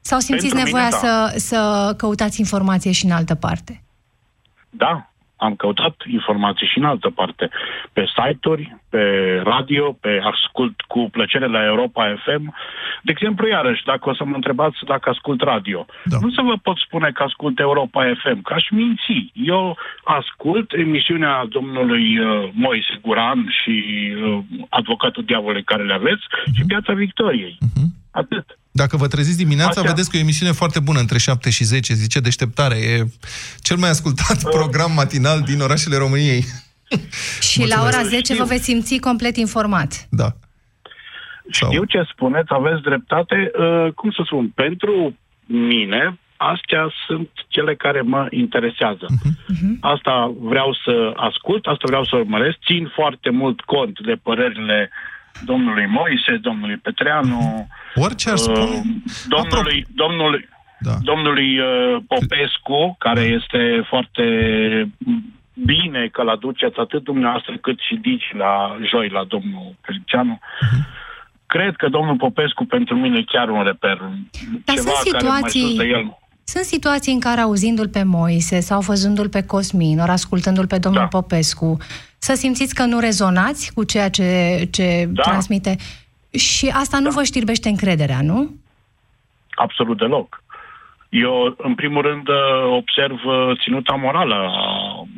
[0.00, 1.28] Sau simțiți nevoia mine, da.
[1.28, 3.82] să, să căutați informație și în altă parte?
[4.70, 7.48] Da, am căutat informații și în altă parte,
[7.92, 9.02] pe site-uri, pe
[9.44, 12.54] radio, pe ascult cu plăcere la Europa FM.
[13.02, 16.16] De exemplu, iarăși, dacă o să mă întrebați dacă ascult radio, da.
[16.20, 19.30] nu să vă pot spune că ascult Europa FM, că aș minți.
[19.32, 23.74] Eu ascult emisiunea domnului uh, Moise Guran și
[24.22, 26.52] uh, advocatul diavolului care le aveți uh-huh.
[26.56, 27.58] și Piața Victoriei.
[27.60, 27.88] Uh-huh.
[28.10, 28.57] Atât.
[28.70, 29.90] Dacă vă treziți dimineața, Așa.
[29.90, 32.76] vedeți că e o emisiune foarte bună între 7 și 10, zice Deșteptare.
[32.76, 33.04] E
[33.60, 34.50] cel mai ascultat uh.
[34.50, 36.40] program matinal din orașele României.
[37.48, 37.92] Și Mulțumesc.
[37.92, 40.06] la ora 10 vă veți simți complet informat.
[40.10, 40.28] Da.
[41.50, 41.70] Sau...
[41.70, 43.50] Știu ce spuneți, aveți dreptate.
[43.58, 49.06] Uh, cum să spun, pentru mine, astea sunt cele care mă interesează.
[49.06, 49.72] Uh-huh.
[49.80, 52.56] Asta vreau să ascult, asta vreau să urmăresc.
[52.66, 54.90] Țin foarte mult cont de părerile
[55.44, 58.60] domnului Moise, domnului Petreanu, Orice ar spune.
[58.60, 58.80] Uh,
[59.28, 60.48] domnului, domnului,
[60.80, 60.90] da.
[61.02, 64.24] domnului uh, Popescu, care este foarte
[65.64, 70.38] bine că l-aduceți atât dumneavoastră cât și Dici la joi la domnul Felicianu.
[70.38, 71.06] Uh-huh.
[71.46, 73.98] Cred că domnul Popescu pentru mine e chiar un reper.
[74.64, 75.76] Dar Ceva sunt situații...
[75.76, 76.18] Care mai de el.
[76.52, 81.02] Sunt situații în care auzindu-l pe Moise sau văzându-l pe Cosmin, ori ascultându-l pe domnul
[81.02, 81.08] da.
[81.08, 81.76] Popescu,
[82.18, 85.22] să simțiți că nu rezonați cu ceea ce, ce da.
[85.22, 85.76] transmite.
[86.30, 87.10] Și asta nu da.
[87.10, 88.54] vă știrbește încrederea, nu?
[89.50, 90.42] Absolut deloc.
[91.08, 92.26] Eu, în primul rând,
[92.76, 93.18] observ
[93.62, 95.08] ținuta morală a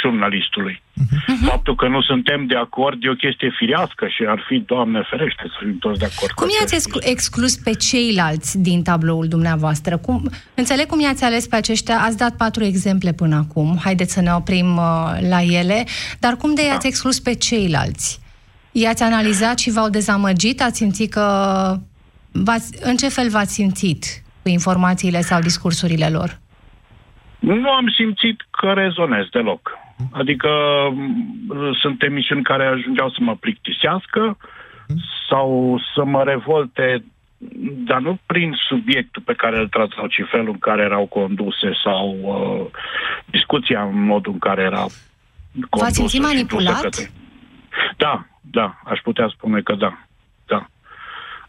[0.00, 0.82] jurnalistului.
[0.82, 1.48] Uh-huh.
[1.48, 5.42] Faptul că nu suntem de acord e o chestie firească și ar fi, Doamne ferește,
[5.46, 6.32] să fim toți de acord.
[6.32, 9.96] Cum i-ați exclu- exclus pe ceilalți din tabloul dumneavoastră?
[9.96, 14.20] Cum, înțeleg cum i-ați ales pe aceștia, ați dat patru exemple până acum, haideți să
[14.20, 15.84] ne oprim uh, la ele,
[16.20, 16.88] dar cum de i-ați da.
[16.88, 18.20] exclus pe ceilalți?
[18.72, 20.62] I-ați analizat și v-au dezamăgit?
[20.62, 21.76] Ați simțit că...
[22.32, 24.04] V-ați, în ce fel v-ați simțit
[24.42, 26.38] cu informațiile sau discursurile lor?
[27.38, 29.78] Nu am simțit că rezonez deloc.
[30.12, 30.48] Adică
[31.80, 34.36] sunt emisiuni care ajungeau să mă plictisească
[35.28, 37.04] sau să mă revolte,
[37.86, 42.16] dar nu prin subiectul pe care îl tratau, ci felul în care erau conduse sau
[42.22, 42.80] uh,
[43.24, 44.86] discuția în modul în care era
[45.50, 45.68] condusă.
[45.70, 47.12] V-ați simțit manipulat?
[47.96, 49.86] Da, da, aș putea spune că da.
[49.88, 50.09] Da.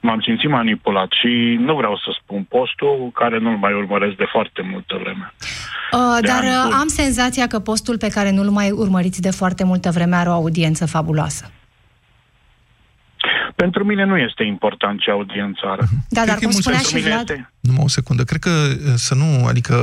[0.02, 4.62] M-am simțit manipulat și nu vreau să spun postul, care nu-l mai urmăresc de foarte
[4.72, 5.34] multă vreme.
[5.92, 9.92] Uh, dar uh, am senzația că postul pe care nu-l mai urmăriți de foarte multă
[9.92, 11.52] vreme are o audiență fabuloasă.
[13.56, 15.84] Pentru mine nu este important ce audiență are.
[16.10, 17.30] Da, dar cum spunea și Vlad...
[17.30, 17.52] Este...
[17.60, 18.24] Numai o secundă.
[18.24, 19.76] Cred că uh, să nu, adică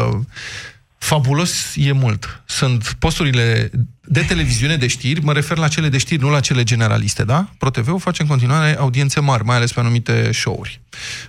[0.99, 2.43] Fabulos e mult.
[2.47, 6.63] Sunt posturile de televiziune de știri, mă refer la cele de știri, nu la cele
[6.63, 7.49] generaliste, da?
[7.59, 10.81] ProTV-ul face în continuare audiențe mari, mai ales pe anumite show-uri.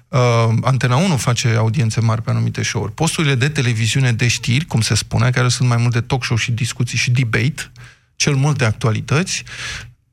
[0.08, 0.20] Uh,
[0.62, 2.92] Antena 1 face audiențe mari pe anumite show-uri.
[2.92, 6.38] Posturile de televiziune de știri, cum se spune, care sunt mai mult de talk show
[6.38, 7.72] și discuții și debate,
[8.16, 9.44] cel mult de actualități,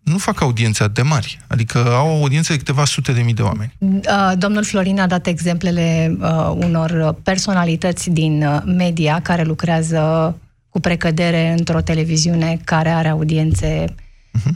[0.07, 1.39] nu fac audiențe atât de mari.
[1.47, 3.73] Adică au o audiență de câteva sute de mii de oameni.
[3.79, 10.35] Uh, Domnul Florin a dat exemplele uh, unor personalități din uh, media care lucrează
[10.69, 13.95] cu precădere într-o televiziune care are audiențe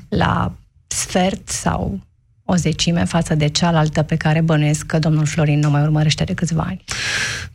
[0.09, 0.53] la
[0.87, 2.01] sfert sau
[2.51, 6.35] o zecime față de cealaltă pe care bănuiesc că domnul Florin nu mai urmărește de
[6.35, 6.85] câțiva ani.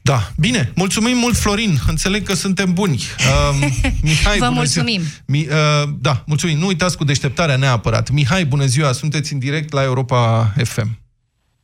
[0.02, 0.72] Da, bine.
[0.76, 1.78] Mulțumim mult, Florin.
[1.88, 3.02] Înțeleg că suntem buni.
[3.20, 3.68] Uh,
[4.02, 5.02] Mihai, Vă bună mulțumim.
[5.02, 5.12] Ziua.
[5.26, 6.58] Mi, uh, da, mulțumim.
[6.58, 8.10] Nu uitați cu deșteptarea neapărat.
[8.10, 8.92] Mihai, bună ziua.
[8.92, 11.00] Sunteți în direct la Europa FM.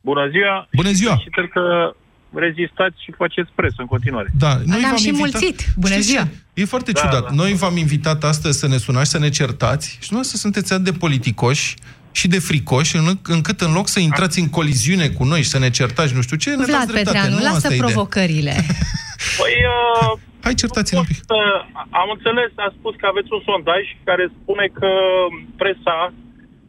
[0.00, 0.68] Bună ziua!
[0.74, 1.16] Bună ziua!
[1.18, 1.60] Și cred că
[2.34, 4.28] rezistați și faceți presă în continuare.
[4.38, 5.64] Da, Ne-am v-am și invitat- mulțit.
[5.76, 6.22] Bună Știți ziua!
[6.22, 6.60] ce?
[6.62, 7.22] E foarte Da, ciudat.
[7.22, 7.34] da.
[7.34, 10.92] Noi v-am invitat astăzi să ne sunați, să ne certați și dumneavoastră sunteți atât de
[10.92, 11.74] politicoși
[12.12, 15.58] și de fricoși, în- încât în loc să intrați în coliziune cu noi și să
[15.58, 17.16] ne certați, nu știu ce, ne dați Vlad dreptate.
[17.16, 17.84] Petreanu, nu lasă asta e ideea.
[17.90, 18.54] provocările.
[19.40, 20.10] Păi, uh,
[20.44, 21.20] Hai, certați-ne un pic.
[21.28, 21.58] uh,
[22.02, 24.90] am înțeles, a spus că aveți un sondaj care spune că
[25.60, 25.98] presa,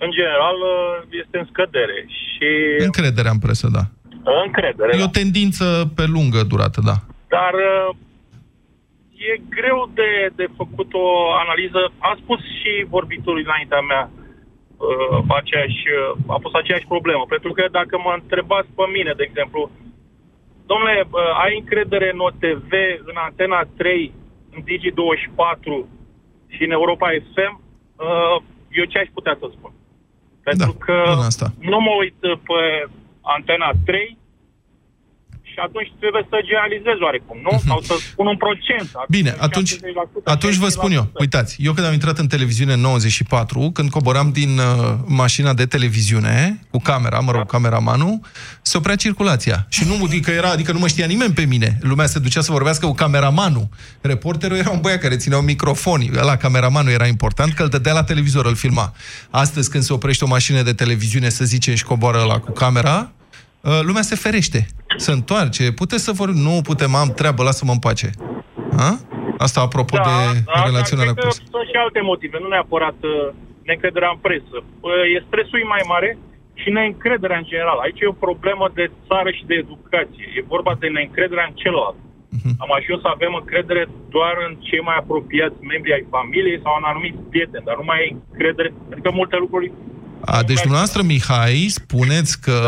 [0.03, 1.99] în general, uh, este în scădere.
[2.29, 2.49] Și
[2.89, 3.84] Încrederea în presă, da.
[4.45, 4.91] încredere.
[4.95, 5.08] E da.
[5.10, 5.65] o tendință
[5.97, 6.97] pe lungă durată, da.
[7.36, 7.89] Dar uh,
[9.29, 11.08] e greu de, de făcut o
[11.43, 11.82] analiză.
[12.08, 14.23] Am spus și vorbitorul înaintea mea uh,
[15.39, 17.24] aceeași, uh, a pus aceeași problemă.
[17.34, 19.62] Pentru că dacă mă întrebați pe mine, de exemplu,
[20.65, 22.72] domnule, uh, ai încredere în OTV,
[23.10, 24.13] în Antena 3,
[24.54, 25.74] în Digi24
[26.48, 27.54] și în Europa FM?
[27.62, 28.36] Uh,
[28.80, 29.72] eu ce aș putea să spun?
[30.43, 31.48] Pentru Da, că bun asta.
[31.60, 32.62] nu mă uit uh, pe
[33.22, 34.17] Antena 3
[35.54, 37.54] și atunci trebuie să generalizez oarecum, nu?
[37.68, 38.88] Sau să spun un procent.
[39.18, 39.78] Bine, atunci, 70%,
[40.36, 41.06] atunci vă spun eu.
[41.06, 41.24] 60%.
[41.24, 44.66] Uitați, eu când am intrat în televiziune în 94, când coboram din uh,
[45.24, 48.20] mașina de televiziune, cu camera, mă rog, cameramanul,
[48.62, 49.66] se oprea circulația.
[49.70, 51.78] Și nu adică era, adică nu mă știa nimeni pe mine.
[51.82, 53.68] Lumea se ducea să vorbească cu cameramanul.
[54.02, 56.02] Reporterul era un băiat care ținea un microfon.
[56.12, 58.94] La cameramanul era important că îl dădea la televizor, îl filma.
[59.30, 63.12] Astăzi, când se oprește o mașină de televiziune, să zicem, și coboară la cu camera,
[63.18, 63.23] uh,
[63.88, 64.60] lumea se ferește.
[64.97, 65.71] Se întoarce.
[65.71, 66.41] Puteți să vorbim?
[66.41, 68.10] Nu putem, am treabă, lasă-mă în pace.
[68.78, 68.89] Ha?
[69.45, 72.97] Asta apropo de da, relaționarea dar cu cred că sunt și alte motive, nu neapărat
[73.04, 73.34] uh,
[73.67, 74.58] neîncrederea în presă.
[74.88, 76.10] Uh, E stresul e mai mare
[76.62, 77.78] și neîncrederea în general.
[77.82, 80.26] Aici e o problemă de țară și de educație.
[80.38, 81.99] E vorba de neîncrederea în celălalt.
[82.38, 82.52] Mhm.
[82.63, 83.84] Am ajuns să avem încredere
[84.15, 87.99] doar în cei mai apropiați membri ai familiei sau în anumiți prieteni, dar nu mai
[88.02, 89.67] ai încredere, adică multe lucruri
[90.26, 92.60] A, deci dumneavoastră, Mihai, spuneți că,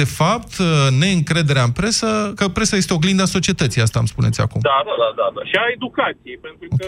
[0.00, 0.52] de fapt,
[1.00, 4.60] neîncrederea în presă, că presa este oglinda societății, asta îmi spuneți acum.
[4.70, 5.42] Da, da, da, da, da.
[5.50, 6.86] Și a educației, pentru că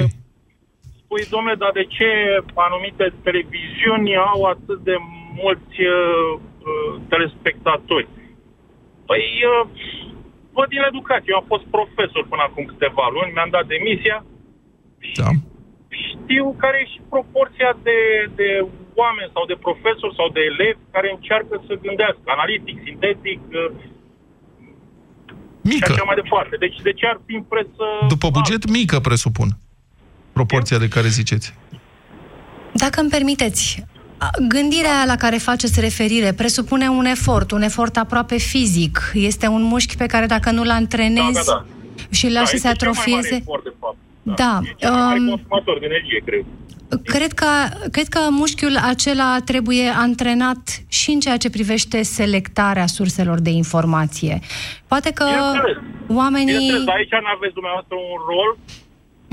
[1.01, 2.09] spui, domnule, dar de ce
[2.69, 4.97] anumite televiziuni au atât de
[5.43, 6.31] mulți uh,
[6.71, 8.09] uh, telespectatori?
[9.09, 9.63] Păi, uh,
[10.57, 11.33] văd din educație.
[11.33, 14.19] Eu am fost profesor până acum câteva luni, mi-am dat demisia.
[15.21, 15.31] Da.
[16.09, 17.99] Știu care e și proporția de,
[18.41, 18.49] de
[19.07, 23.71] oameni sau de profesori sau de elevi care încearcă să gândească analitic, sintetic, uh,
[25.71, 25.87] Mică.
[25.87, 26.55] și așa mai departe.
[26.65, 27.85] Deci de ce ar fi în presă...
[28.15, 29.49] După buget mică, presupun.
[30.38, 31.47] Proporția de care ziceți.
[32.73, 33.85] Dacă îmi permiteți,
[34.19, 39.11] a, gândirea la care faceți referire presupune un efort, un efort aproape fizic.
[39.15, 41.65] Este un mușchi pe care dacă nu-l antrenezi Da, da, da.
[42.11, 43.35] și îl lași Da, să se este cel mai mare atrofieze...
[43.43, 43.97] efort, de fapt.
[44.23, 44.61] Da.
[44.62, 46.45] E cel mai mare um, consumator de energie, cred.
[47.05, 47.46] Cred că,
[47.90, 54.38] cred că mușchiul acela trebuie antrenat și în ceea ce privește selectarea surselor de informație.
[54.88, 55.76] Poate că Bineînțeles.
[56.22, 56.46] oamenii...
[56.55, 58.50] Bineînțeles, dar aici nu aveți dumneavoastră un rol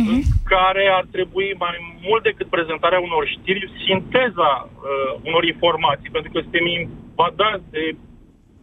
[0.01, 0.09] Mhm.
[0.13, 0.21] în
[0.53, 1.75] care ar trebui mai
[2.07, 7.83] mult decât prezentarea unor știri, sinteza uh, unor informații, pentru că suntem invadați de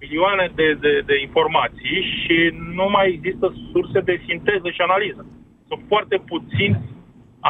[0.03, 2.37] milioane de, de, de informații și
[2.79, 5.23] nu mai există surse de sinteză și analiză.
[5.69, 6.77] Sunt foarte puțini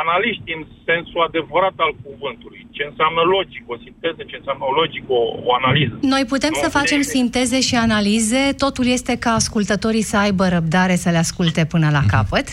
[0.03, 2.61] analiști în sensul adevărat al cuvântului.
[2.77, 5.95] Ce înseamnă logic, o sinteză, ce înseamnă o logic, o, o analiză.
[6.15, 10.45] Noi putem Nu, să facem e- sinteze și analize, totul este ca ascultătorii să aibă
[10.57, 12.47] răbdare să le asculte până la capăt.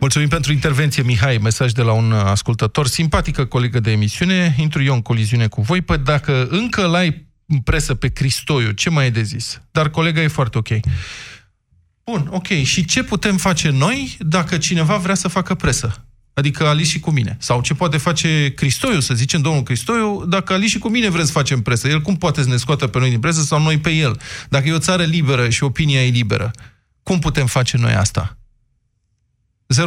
[0.00, 1.38] Mulțumim pentru intervenție, Mihai.
[1.42, 2.86] Mesaj de la un ascultător.
[2.86, 4.54] Simpatică colegă de emisiune.
[4.58, 5.80] Intru eu în coliziune cu voi.
[5.80, 9.62] Păi dacă încă l-ai în presă pe Cristoiu, ce mai e de zis?
[9.70, 10.68] Dar colega e foarte ok.
[12.04, 12.46] Bun, ok.
[12.46, 16.07] Și ce putem face noi dacă cineva vrea să facă presă?
[16.38, 17.36] Adică Alice și cu mine.
[17.40, 21.24] Sau ce poate face Cristoiu, să zicem domnul Cristoiu, dacă Alice și cu mine vrem
[21.24, 21.88] să facem presă.
[21.88, 24.20] El cum poate să ne scoată pe noi din presă sau noi pe el?
[24.48, 26.50] Dacă e o țară liberă și opinia e liberă,
[27.02, 28.36] cum putem face noi asta?
[29.74, 29.78] 0372069599.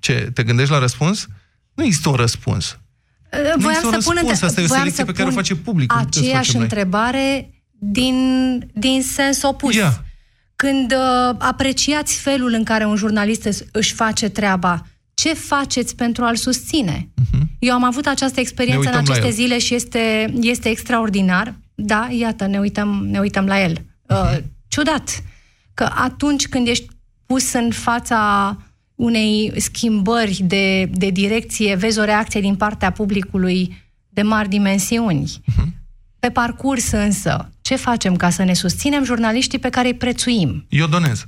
[0.00, 1.26] Ce, te gândești la răspuns?
[1.74, 2.78] Nu există un răspuns.
[3.30, 5.28] Nu Voiam există un să pun, răspuns, asta e o voiam selecție să pe care
[5.28, 6.68] o pun face publicul, nu putem să Aceeași facem noi.
[6.70, 8.14] întrebare din,
[8.74, 9.74] din sens opus.
[9.74, 10.02] Ia.
[10.64, 16.24] Când uh, apreciați felul în care un jurnalist îs- își face treaba, ce faceți pentru
[16.24, 17.08] a-l susține?
[17.32, 17.50] Mhm.
[17.58, 19.32] Eu am avut această experiență în uităm la aceste el.
[19.32, 21.54] zile și este, este extraordinar.
[21.74, 23.76] Da, iată, ne uităm, ne uităm la el.
[24.08, 24.36] Uh,
[24.68, 25.22] ciudat
[25.74, 26.86] că atunci când ești
[27.26, 28.56] pus în fața
[28.94, 33.76] unei schimbări de, de direcție, vezi o reacție din partea publicului
[34.08, 35.30] de mari dimensiuni.
[36.18, 40.64] Pe parcurs însă, ce facem ca să ne susținem jurnaliștii pe care îi prețuim?
[40.68, 41.26] Eu donez.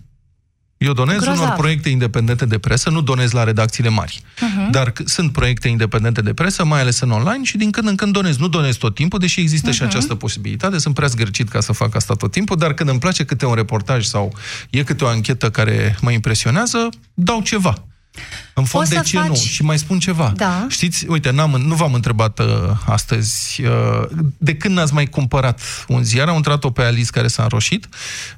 [0.76, 1.38] Eu donez Grozav.
[1.40, 4.20] unor proiecte independente de presă, nu donez la redacțiile mari.
[4.36, 4.70] Uh-huh.
[4.70, 7.96] Dar c- sunt proiecte independente de presă, mai ales în online, și din când în
[7.96, 8.36] când donez.
[8.36, 9.88] Nu donez tot timpul, deși există și Mhm.
[9.90, 10.78] această posibilitate.
[10.78, 13.54] Sunt prea zgârcit ca să fac asta tot timpul, dar când îmi place câte un
[13.54, 14.32] reportaj sau
[14.70, 17.84] e câte o anchetă care mă impresionează, dau ceva.
[18.54, 19.34] În fond, Poți de să ce nu?
[19.34, 20.32] faci- Și mai spun ceva.
[20.36, 20.66] Da.
[20.68, 22.46] Știți, uite, n-am, nu v-am întrebat uh,
[22.86, 24.08] astăzi uh,
[24.38, 26.28] de când n-ați mai cumpărat un ziar.
[26.28, 27.86] Am întrebat-o pe Alice care s-a înroșit.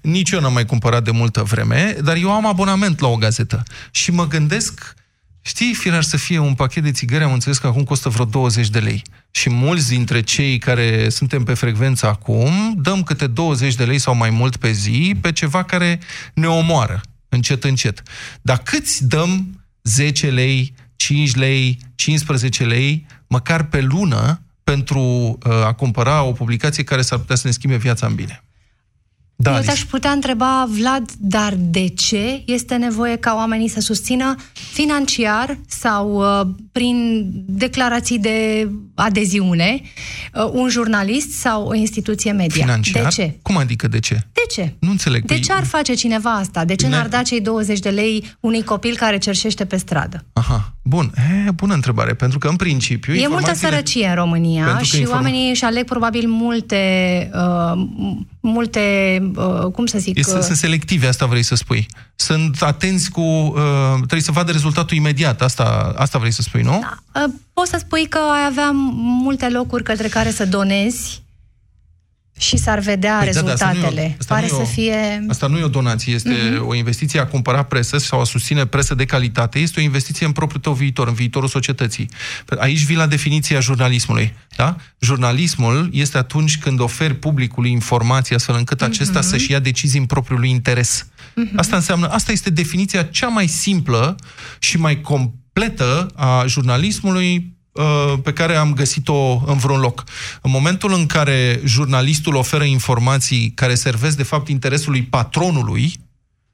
[0.01, 3.63] Nici eu n-am mai cumpărat de multă vreme, dar eu am abonament la o gazetă.
[3.91, 4.95] Și mă gândesc,
[5.41, 8.69] știi, firar să fie un pachet de țigări, am înțeles că acum costă vreo 20
[8.69, 9.03] de lei.
[9.31, 14.15] Și mulți dintre cei care suntem pe frecvență acum, dăm câte 20 de lei sau
[14.15, 16.01] mai mult pe zi pe ceva care
[16.35, 18.03] ne omoară, încet, încet.
[18.43, 25.73] Dar câți dăm 10 lei, 5 lei, 15 lei, măcar pe lună, pentru uh, a
[25.73, 28.45] cumpăra o publicație care s-ar putea să ne schimbe viața în bine?
[29.43, 29.71] Da, Eu Alice.
[29.73, 34.35] te-aș putea întreba, Vlad, dar de ce este nevoie ca oamenii să susțină
[34.73, 39.81] financiar sau uh, prin declarații de adeziune
[40.35, 42.65] uh, un jurnalist sau o instituție media?
[42.65, 43.03] Financiar?
[43.03, 43.39] De ce?
[43.43, 44.15] Cum adică de ce?
[44.15, 44.75] De ce?
[44.79, 45.25] Nu înțeleg.
[45.25, 46.65] De Păi- ce ar face cineva asta?
[46.65, 46.97] De ce Bine.
[46.99, 50.25] n-ar da cei 20 de lei unui copil care cerșește pe stradă?
[50.33, 51.13] Aha, bun.
[51.47, 53.13] E, bună întrebare, pentru că în principiu...
[53.13, 56.81] E multă informațiile- sărăcie în România Pentru că și inform- oamenii își aleg probabil multe,
[57.35, 57.83] uh,
[58.43, 60.19] multe uh, cum să zic...
[60.19, 61.87] Este, uh, sunt selective, asta vrei să spui.
[62.15, 63.21] Sunt atenți cu...
[63.21, 65.43] Uh, trebuie să vadă rezultatul imediat.
[65.43, 66.83] Asta, asta vrei să spui, nu?
[67.15, 71.22] Uh, Poți să spui că ai avea multe locuri către care să donezi
[72.39, 74.17] și s-ar vedea Păi da, da, asta nu e o- rezultatele.
[74.21, 75.25] asta Pare nu e o- să fie...
[75.29, 76.67] Asta nu e o donație, este Mhm.
[76.69, 79.59] o investiție a cumpăra presă sau a susține presă de calitate.
[79.59, 82.09] Este o investiție în propriul tău viitor, în viitorul societății.
[82.59, 84.35] Aici vii la definiția jurnalismului.
[84.57, 84.77] Da?
[84.99, 89.29] Jurnalismul este atunci când oferi publicului informații astfel încât acesta Mhm.
[89.29, 91.07] să-și ia decizii în propriul lui interes.
[91.35, 91.59] Mhm.
[91.59, 94.17] Asta înseamnă, asta este definiția cea mai simplă
[94.59, 97.43] și mai completă a jurnalismului uh,
[98.23, 100.05] pe care am găsit-o în vreun loc.
[100.43, 105.93] În momentul în care jurnalistul oferă informații care servesc de fapt interesului patronului,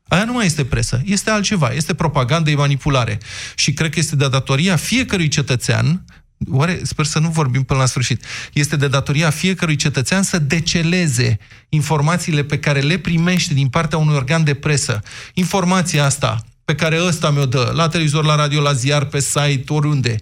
[0.08, 3.18] Aia nu mai este presă, este altceva, este propagandă, e manipulare.
[3.54, 6.04] Și cred că este de datoria fiecărui cetățean,
[6.50, 11.38] oare, sper să nu vorbim până la sfârșit, este de datoria fiecărui cetățean să deceleze
[11.68, 15.02] informațiile pe care le primește din partea unui organ de presă.
[15.34, 19.72] Informația asta pe care ăsta mi-o dă, la televizor, la radio, la ziar, pe site,
[19.72, 20.16] oriunde,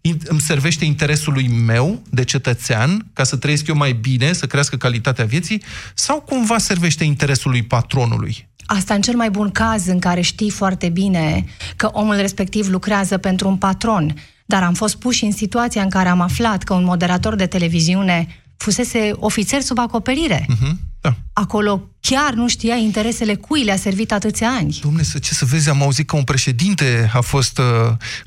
[0.00, 4.76] in- îmi servește interesului meu de cetățean, ca să trăiesc eu mai bine, să crească
[4.76, 5.62] calitatea vieții,
[5.94, 8.48] sau cumva servește interesului patronului?
[8.66, 11.44] Asta în cel mai bun caz în care știi foarte bine
[11.76, 14.14] că omul respectiv lucrează pentru un patron.
[14.44, 18.39] Dar am fost puși în situația în care am aflat că un moderator de televiziune
[18.62, 20.46] fusese ofițer sub acoperire.
[20.48, 21.12] Mhm, da.
[21.32, 24.78] Acolo chiar nu știa interesele cui le-a servit atâția ani.
[24.82, 27.64] Domne, să ce să vezi, am auzit că un președinte a fost uh,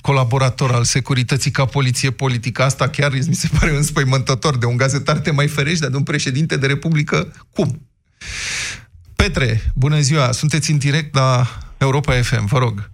[0.02, 2.64] colaborator al securității ca poliție politică.
[2.64, 4.58] Asta chiar mi se pare înspăimântător.
[4.58, 7.88] De un gazetar te mai ferești, dar de un președinte de republică, cum?
[9.16, 10.32] Petre, bună ziua!
[10.32, 11.44] Sunteți în direct la
[11.78, 12.92] Europa FM, vă rog.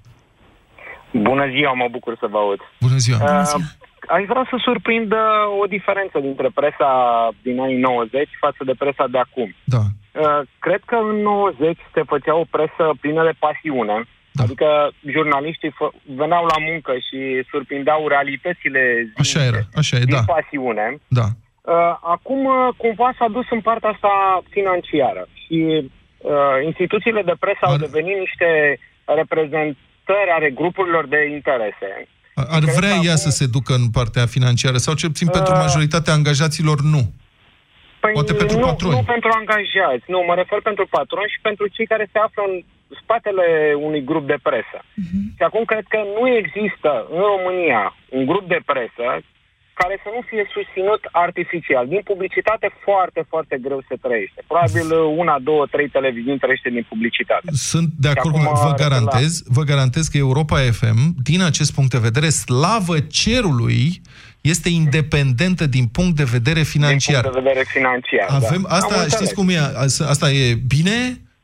[1.12, 2.60] Bună ziua, mă bucur să vă aud.
[2.80, 3.18] Bună ziua!
[3.18, 3.62] Uh,
[4.16, 6.92] aș vrea să surprind uh, o diferență dintre presa
[7.42, 9.50] din anii 90 față de presa de acum.
[9.64, 9.84] Da.
[10.24, 13.98] Uh, cred că în 90 se făcea o presă plină de pasiune,
[14.32, 14.44] da.
[14.44, 14.68] adică
[15.16, 17.20] jurnaliștii fă- veneau la muncă și
[17.52, 20.34] surprindeau realitățile zilnice Așa era, așa e, din da.
[20.36, 20.98] pasiune.
[21.08, 21.28] Da.
[21.62, 25.58] Uh, acum, uh, cumva s-a dus în partea asta financiară și
[26.18, 32.08] uh, instituțiile de presă au devenit niște reprezentări ale grupurilor de interese.
[32.50, 36.14] Ar vrea ea să se ducă în partea financiară, sau cel puțin pentru Uh, majoritatea
[36.14, 37.02] angajaților, nu.
[38.00, 38.96] Păi Poate pentru nu, patroni.
[38.96, 42.56] nu pentru angajați, nu, mă refer pentru patroni și pentru cei care se află în
[43.02, 43.46] spatele
[43.88, 44.80] unui grup de presă.
[45.38, 47.84] Și acum cred că nu există în România
[48.18, 49.06] un grup de presă
[49.82, 51.84] care să nu fie susținut artificial.
[51.94, 54.40] Din publicitate foarte, foarte greu se trăiește.
[54.52, 54.88] Probabil
[55.22, 57.48] una, două, trei televiziuni trăiește din publicitate.
[57.72, 61.00] Sunt de Și acord, cu acum, vă revela- garantez, vă garantez că Europa FM,
[61.30, 64.02] din acest punct de vedere, slavă cerului,
[64.42, 67.22] este independentă din punct de vedere financiar.
[67.22, 68.28] Din punct de vedere financiar.
[68.30, 68.76] Avem, da.
[68.76, 69.32] asta, Am știți înțeles.
[69.32, 69.58] cum e?
[69.86, 70.98] Asta asta e bine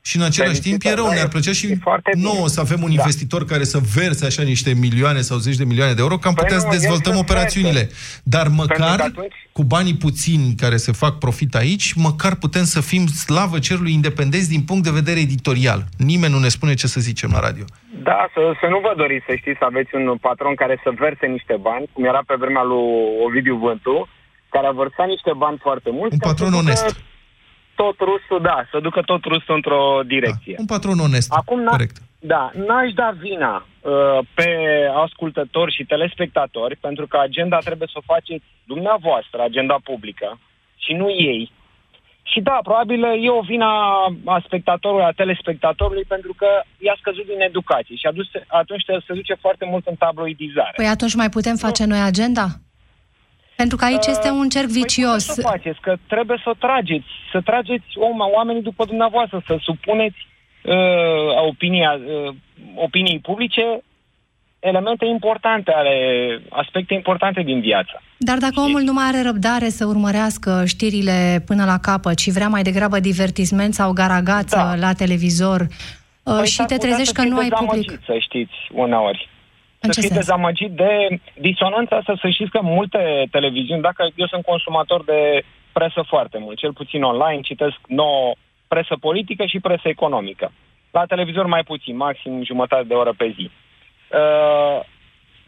[0.09, 2.23] Și în același timp e rău, da, ne-ar e- plăcea și e foarte bine.
[2.33, 2.91] nouă să avem un Da.
[2.99, 6.33] investitor care să verse așa niște milioane sau zeci de milioane de euro, că am
[6.33, 7.89] Păi putea nu, să el dezvoltăm să operațiunile.
[8.23, 12.81] Dar măcar, că atunci- cu banii puțini care se fac profit aici, măcar putem să
[12.81, 15.81] fim slavă cerului independenți din punct de vedere editorial.
[15.97, 17.65] Nimeni nu ne spune ce să zicem la radio.
[18.03, 21.25] Da, să, să nu vă doriți să știți să aveți un patron care să verse
[21.25, 22.85] niște bani, cum era pe vremea lui
[23.25, 24.07] Ovidiu Vântu,
[24.49, 26.13] care a vărsat niște bani foarte mulți.
[26.13, 26.95] Un ca patron să ducă onest.
[27.75, 30.55] Tot rusul, da, să ducă tot rusul într-o direcție.
[30.57, 31.31] Un patron onest.
[31.33, 31.97] Acum, n- Corect.
[32.19, 34.49] Da, n-aș da vina uh, pe
[35.05, 40.39] ascultători și telespectatori, pentru că agenda trebuie să o faceți dumneavoastră, agenda publică,
[40.77, 41.51] și nu ei.
[42.31, 43.71] Și da, probabil e o vina
[44.25, 46.47] a spectatorului, a telespectatorului, pentru că
[46.77, 50.73] i-a scăzut din educație și adus, atunci se duce foarte mult în tabloidizare.
[50.75, 52.45] Păi atunci mai putem face noi agenda?
[53.55, 55.25] Pentru că aici este un cerc vicios.
[55.25, 59.57] Păi să faceți, că trebuie să o trageți, să trageți om- oamenii după dumneavoastră, să
[59.61, 60.27] supuneți
[60.63, 62.35] uh, opinia, uh,
[62.75, 63.81] opiniei publice
[64.59, 65.95] elemente importante ale,
[66.49, 68.01] aspecte importante din viață.
[68.17, 72.47] Dar dacă omul nu mai are răbdare să urmărească știrile până la capăt și vrea
[72.47, 74.75] mai degrabă divertisment sau garagață da.
[74.75, 75.67] la televizor uh,
[76.23, 78.05] Păi și s-ar te putea trezești să că fii nu ai dezamăgit, public.
[78.05, 79.29] să știți, uneori.
[79.85, 80.25] În să ce fii sens?
[80.25, 86.01] dezamăgit de disonanța asta, să știți că multe televiziuni, dacă eu sunt consumator de presă
[86.07, 88.33] foarte mult, cel puțin online, citesc nouă
[88.67, 90.51] presă politică și presă economică.
[90.91, 93.45] La televizor mai puțin, maxim jumătate de oră pe zi.
[93.51, 94.79] Uh,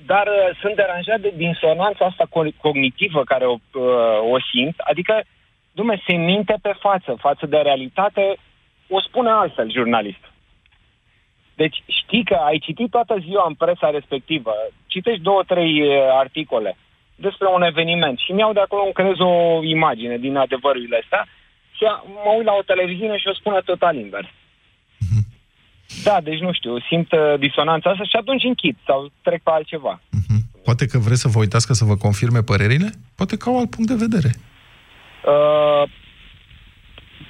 [0.05, 5.23] dar uh, sunt deranjat de disonanța asta co- cognitivă care o, uh, o simt, adică,
[5.71, 8.37] dume, se minte pe față, față de realitate,
[8.89, 10.23] o spune altfel jurnalist.
[11.61, 14.53] Deci știi că ai citit toată ziua în presa respectivă,
[14.93, 15.89] citești două, trei uh,
[16.23, 16.77] articole
[17.15, 19.33] despre un eveniment și mi-au de acolo, îmi creez o
[19.63, 21.27] imagine din adevărurile astea
[21.77, 24.27] și a- mă uit la o televiziune și o spune total invers.
[26.03, 30.01] Da, deci nu știu, simt uh, disonanța asta și atunci închid sau trec pe altceva.
[30.63, 32.89] Poate că vreți să vă uitați ca să vă confirme părerile?
[33.15, 34.31] Poate că au alt punct de vedere.
[35.25, 35.89] Uh,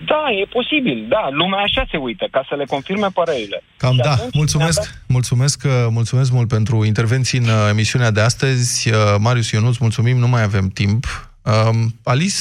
[0.05, 3.63] da, e posibil, da, lumea așa se uită, ca să le confirme părerile.
[3.77, 4.11] Cam Și da.
[4.11, 8.89] atunci Mulțumesc, mulțumesc, uh, mulțumesc mult pentru intervenții în uh, emisiunea de astăzi.
[8.89, 11.31] Uh, Marius Ionuț, mulțumim, nu mai avem timp.
[11.43, 12.35] Um, Alice,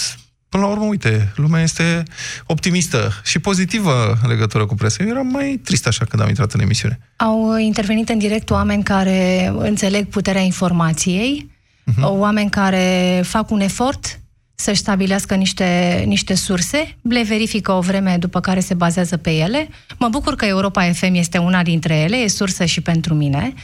[0.49, 2.03] până la urmă, uite, lumea este
[2.47, 5.03] optimistă și pozitivă în legătură cu presa.
[5.05, 6.99] Eu eram mai trist așa când am intrat în emisiune.
[7.17, 11.55] Au intervenit în direct oameni care înțeleg puterea informației,
[11.89, 12.03] Mhm.
[12.03, 14.21] uh oameni care fac un efort
[14.57, 19.69] să-și stabilească niște, niște surse, le verifică o vreme după care se bazează pe ele.
[19.99, 23.55] Mă bucur că Europa FM este una dintre ele, e sursă și pentru mine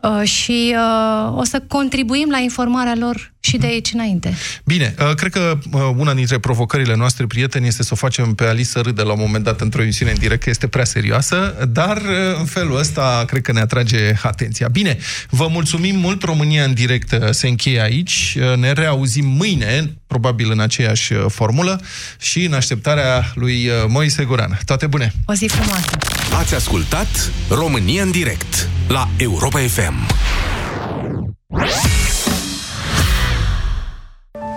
[0.00, 4.34] uh, și uh, o să contribuim la informarea lor și de aici înainte.
[4.64, 8.44] Bine, uh, cred că uh, una dintre provocările noastre, prieteni, este să o facem pe
[8.44, 11.68] Alice să râde la un moment dat într-o emisiune în direct, că este prea serioasă,
[11.72, 14.68] dar uh, în felul ăsta cred că ne atrage atenția.
[14.68, 14.98] Bine,
[15.30, 20.50] vă mulțumim mult, România în direct uh, se încheie aici, Uh, ne reauzim mâine, probabil
[20.50, 21.80] în aceeași uh, formulă
[22.20, 24.58] și în așteptarea lui uh, Moise Guran.
[24.64, 25.12] Toate bune!
[25.24, 25.96] O zi frumoasă!
[26.38, 29.94] Ați ascultat România în direct la Europa FM.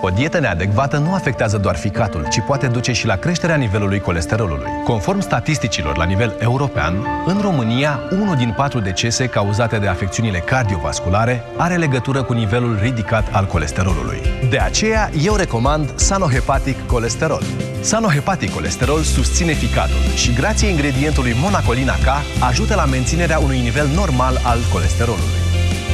[0.06, 4.70] O dietă neadecvată nu afectează doar ficatul, ci poate duce și la creșterea nivelului colesterolului.
[4.84, 11.42] Conform statisticilor la nivel european, în România, unul din patru decese cauzate de afecțiunile cardiovasculare
[11.56, 14.20] are legătură cu nivelul ridicat al colesterolului.
[14.50, 17.42] De aceea, eu recomand Sanohepatic Colesterol.
[17.80, 22.06] Sanohepatic Colesterol susține ficatul și, grație ingredientului Monacolina K,
[22.48, 25.40] ajută la menținerea unui nivel normal al colesterolului.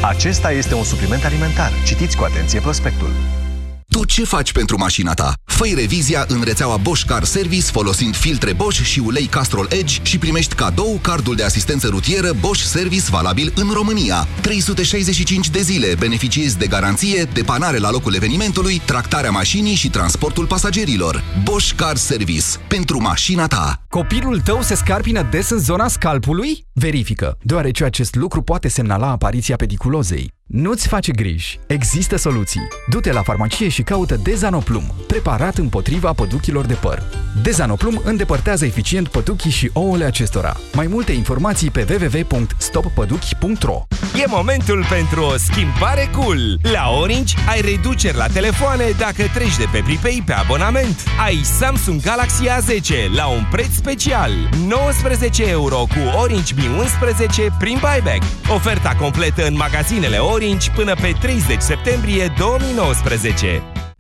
[0.09, 1.71] Acesta este un supliment alimentar.
[1.87, 3.11] Citiți cu atenție prospectul.
[3.93, 5.33] Tu ce faci pentru mașina ta?
[5.45, 10.19] Făi revizia în rețeaua Bosch Car Service folosind filtre Bosch și ulei Castrol Edge și
[10.19, 14.29] primești cadou cardul de asistență rutieră Bosch Service valabil în România.
[14.41, 21.25] 365 de zile beneficiezi de garanție, depanare la locul evenimentului, tractarea mașinii și transportul pasagerilor.
[21.43, 22.47] Bosch Car Service.
[22.69, 23.83] Pentru mașina ta.
[23.89, 26.67] Copilul tău se scarpină des în zona scalpului?
[26.73, 30.33] Verifică, deoarece acest lucru poate semnala apariția pediculozei.
[30.47, 31.61] Nu-ți face griji.
[31.67, 32.69] Există soluții.
[32.91, 37.03] Du-te la farmacie și caută Dezanoplum, preparat împotriva păduchilor de păr.
[37.43, 40.57] Dezanoplum îndepărtează eficient păduchii și ouăle acestora.
[40.75, 43.83] Mai multe informații pe www.stoppăduchi.ro
[44.21, 46.59] E momentul pentru o schimbare cool!
[46.63, 51.03] La Orange ai reduceri la telefoane dacă treci de pe pripei pe abonament.
[51.25, 54.31] Ai Samsung Galaxy A10 la un preț special.
[54.67, 58.23] 19 euro cu Orange Mi 11 prin buyback.
[58.55, 63.72] Oferta completă în magazinele Orange până pe 30 septembrie 2019.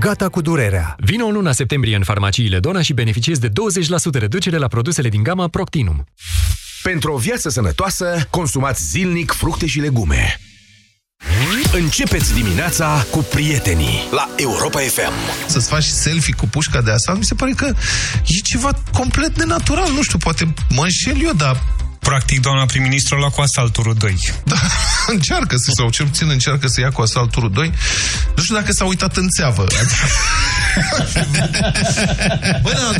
[0.00, 0.96] Gata cu durerea.
[0.98, 3.52] Vino în luna septembrie în farmaciile Dona și beneficiezi de 20%
[4.12, 6.04] reducere la produsele din gama Proctinum.
[6.82, 10.40] Pentru o viață sănătoasă, consumați zilnic fructe și legume.
[11.72, 15.12] Începeți dimineața cu prietenii la Europa FM.
[15.46, 17.74] Să-ți faci selfie cu pușca de asalt, mi se pare că
[18.26, 19.92] e ceva complet nenatural.
[19.92, 21.62] Nu știu, poate mă înșel eu, dar
[22.00, 24.16] Practic, doamna prim-ministru a luat cu asalt turul 2.
[24.44, 24.56] Da,
[25.14, 27.72] încearcă să, sau cel puțin încearcă să ia cu asalt turul 2.
[28.36, 29.66] Nu știu dacă s-a uitat în țeavă.
[32.62, 32.96] Bă,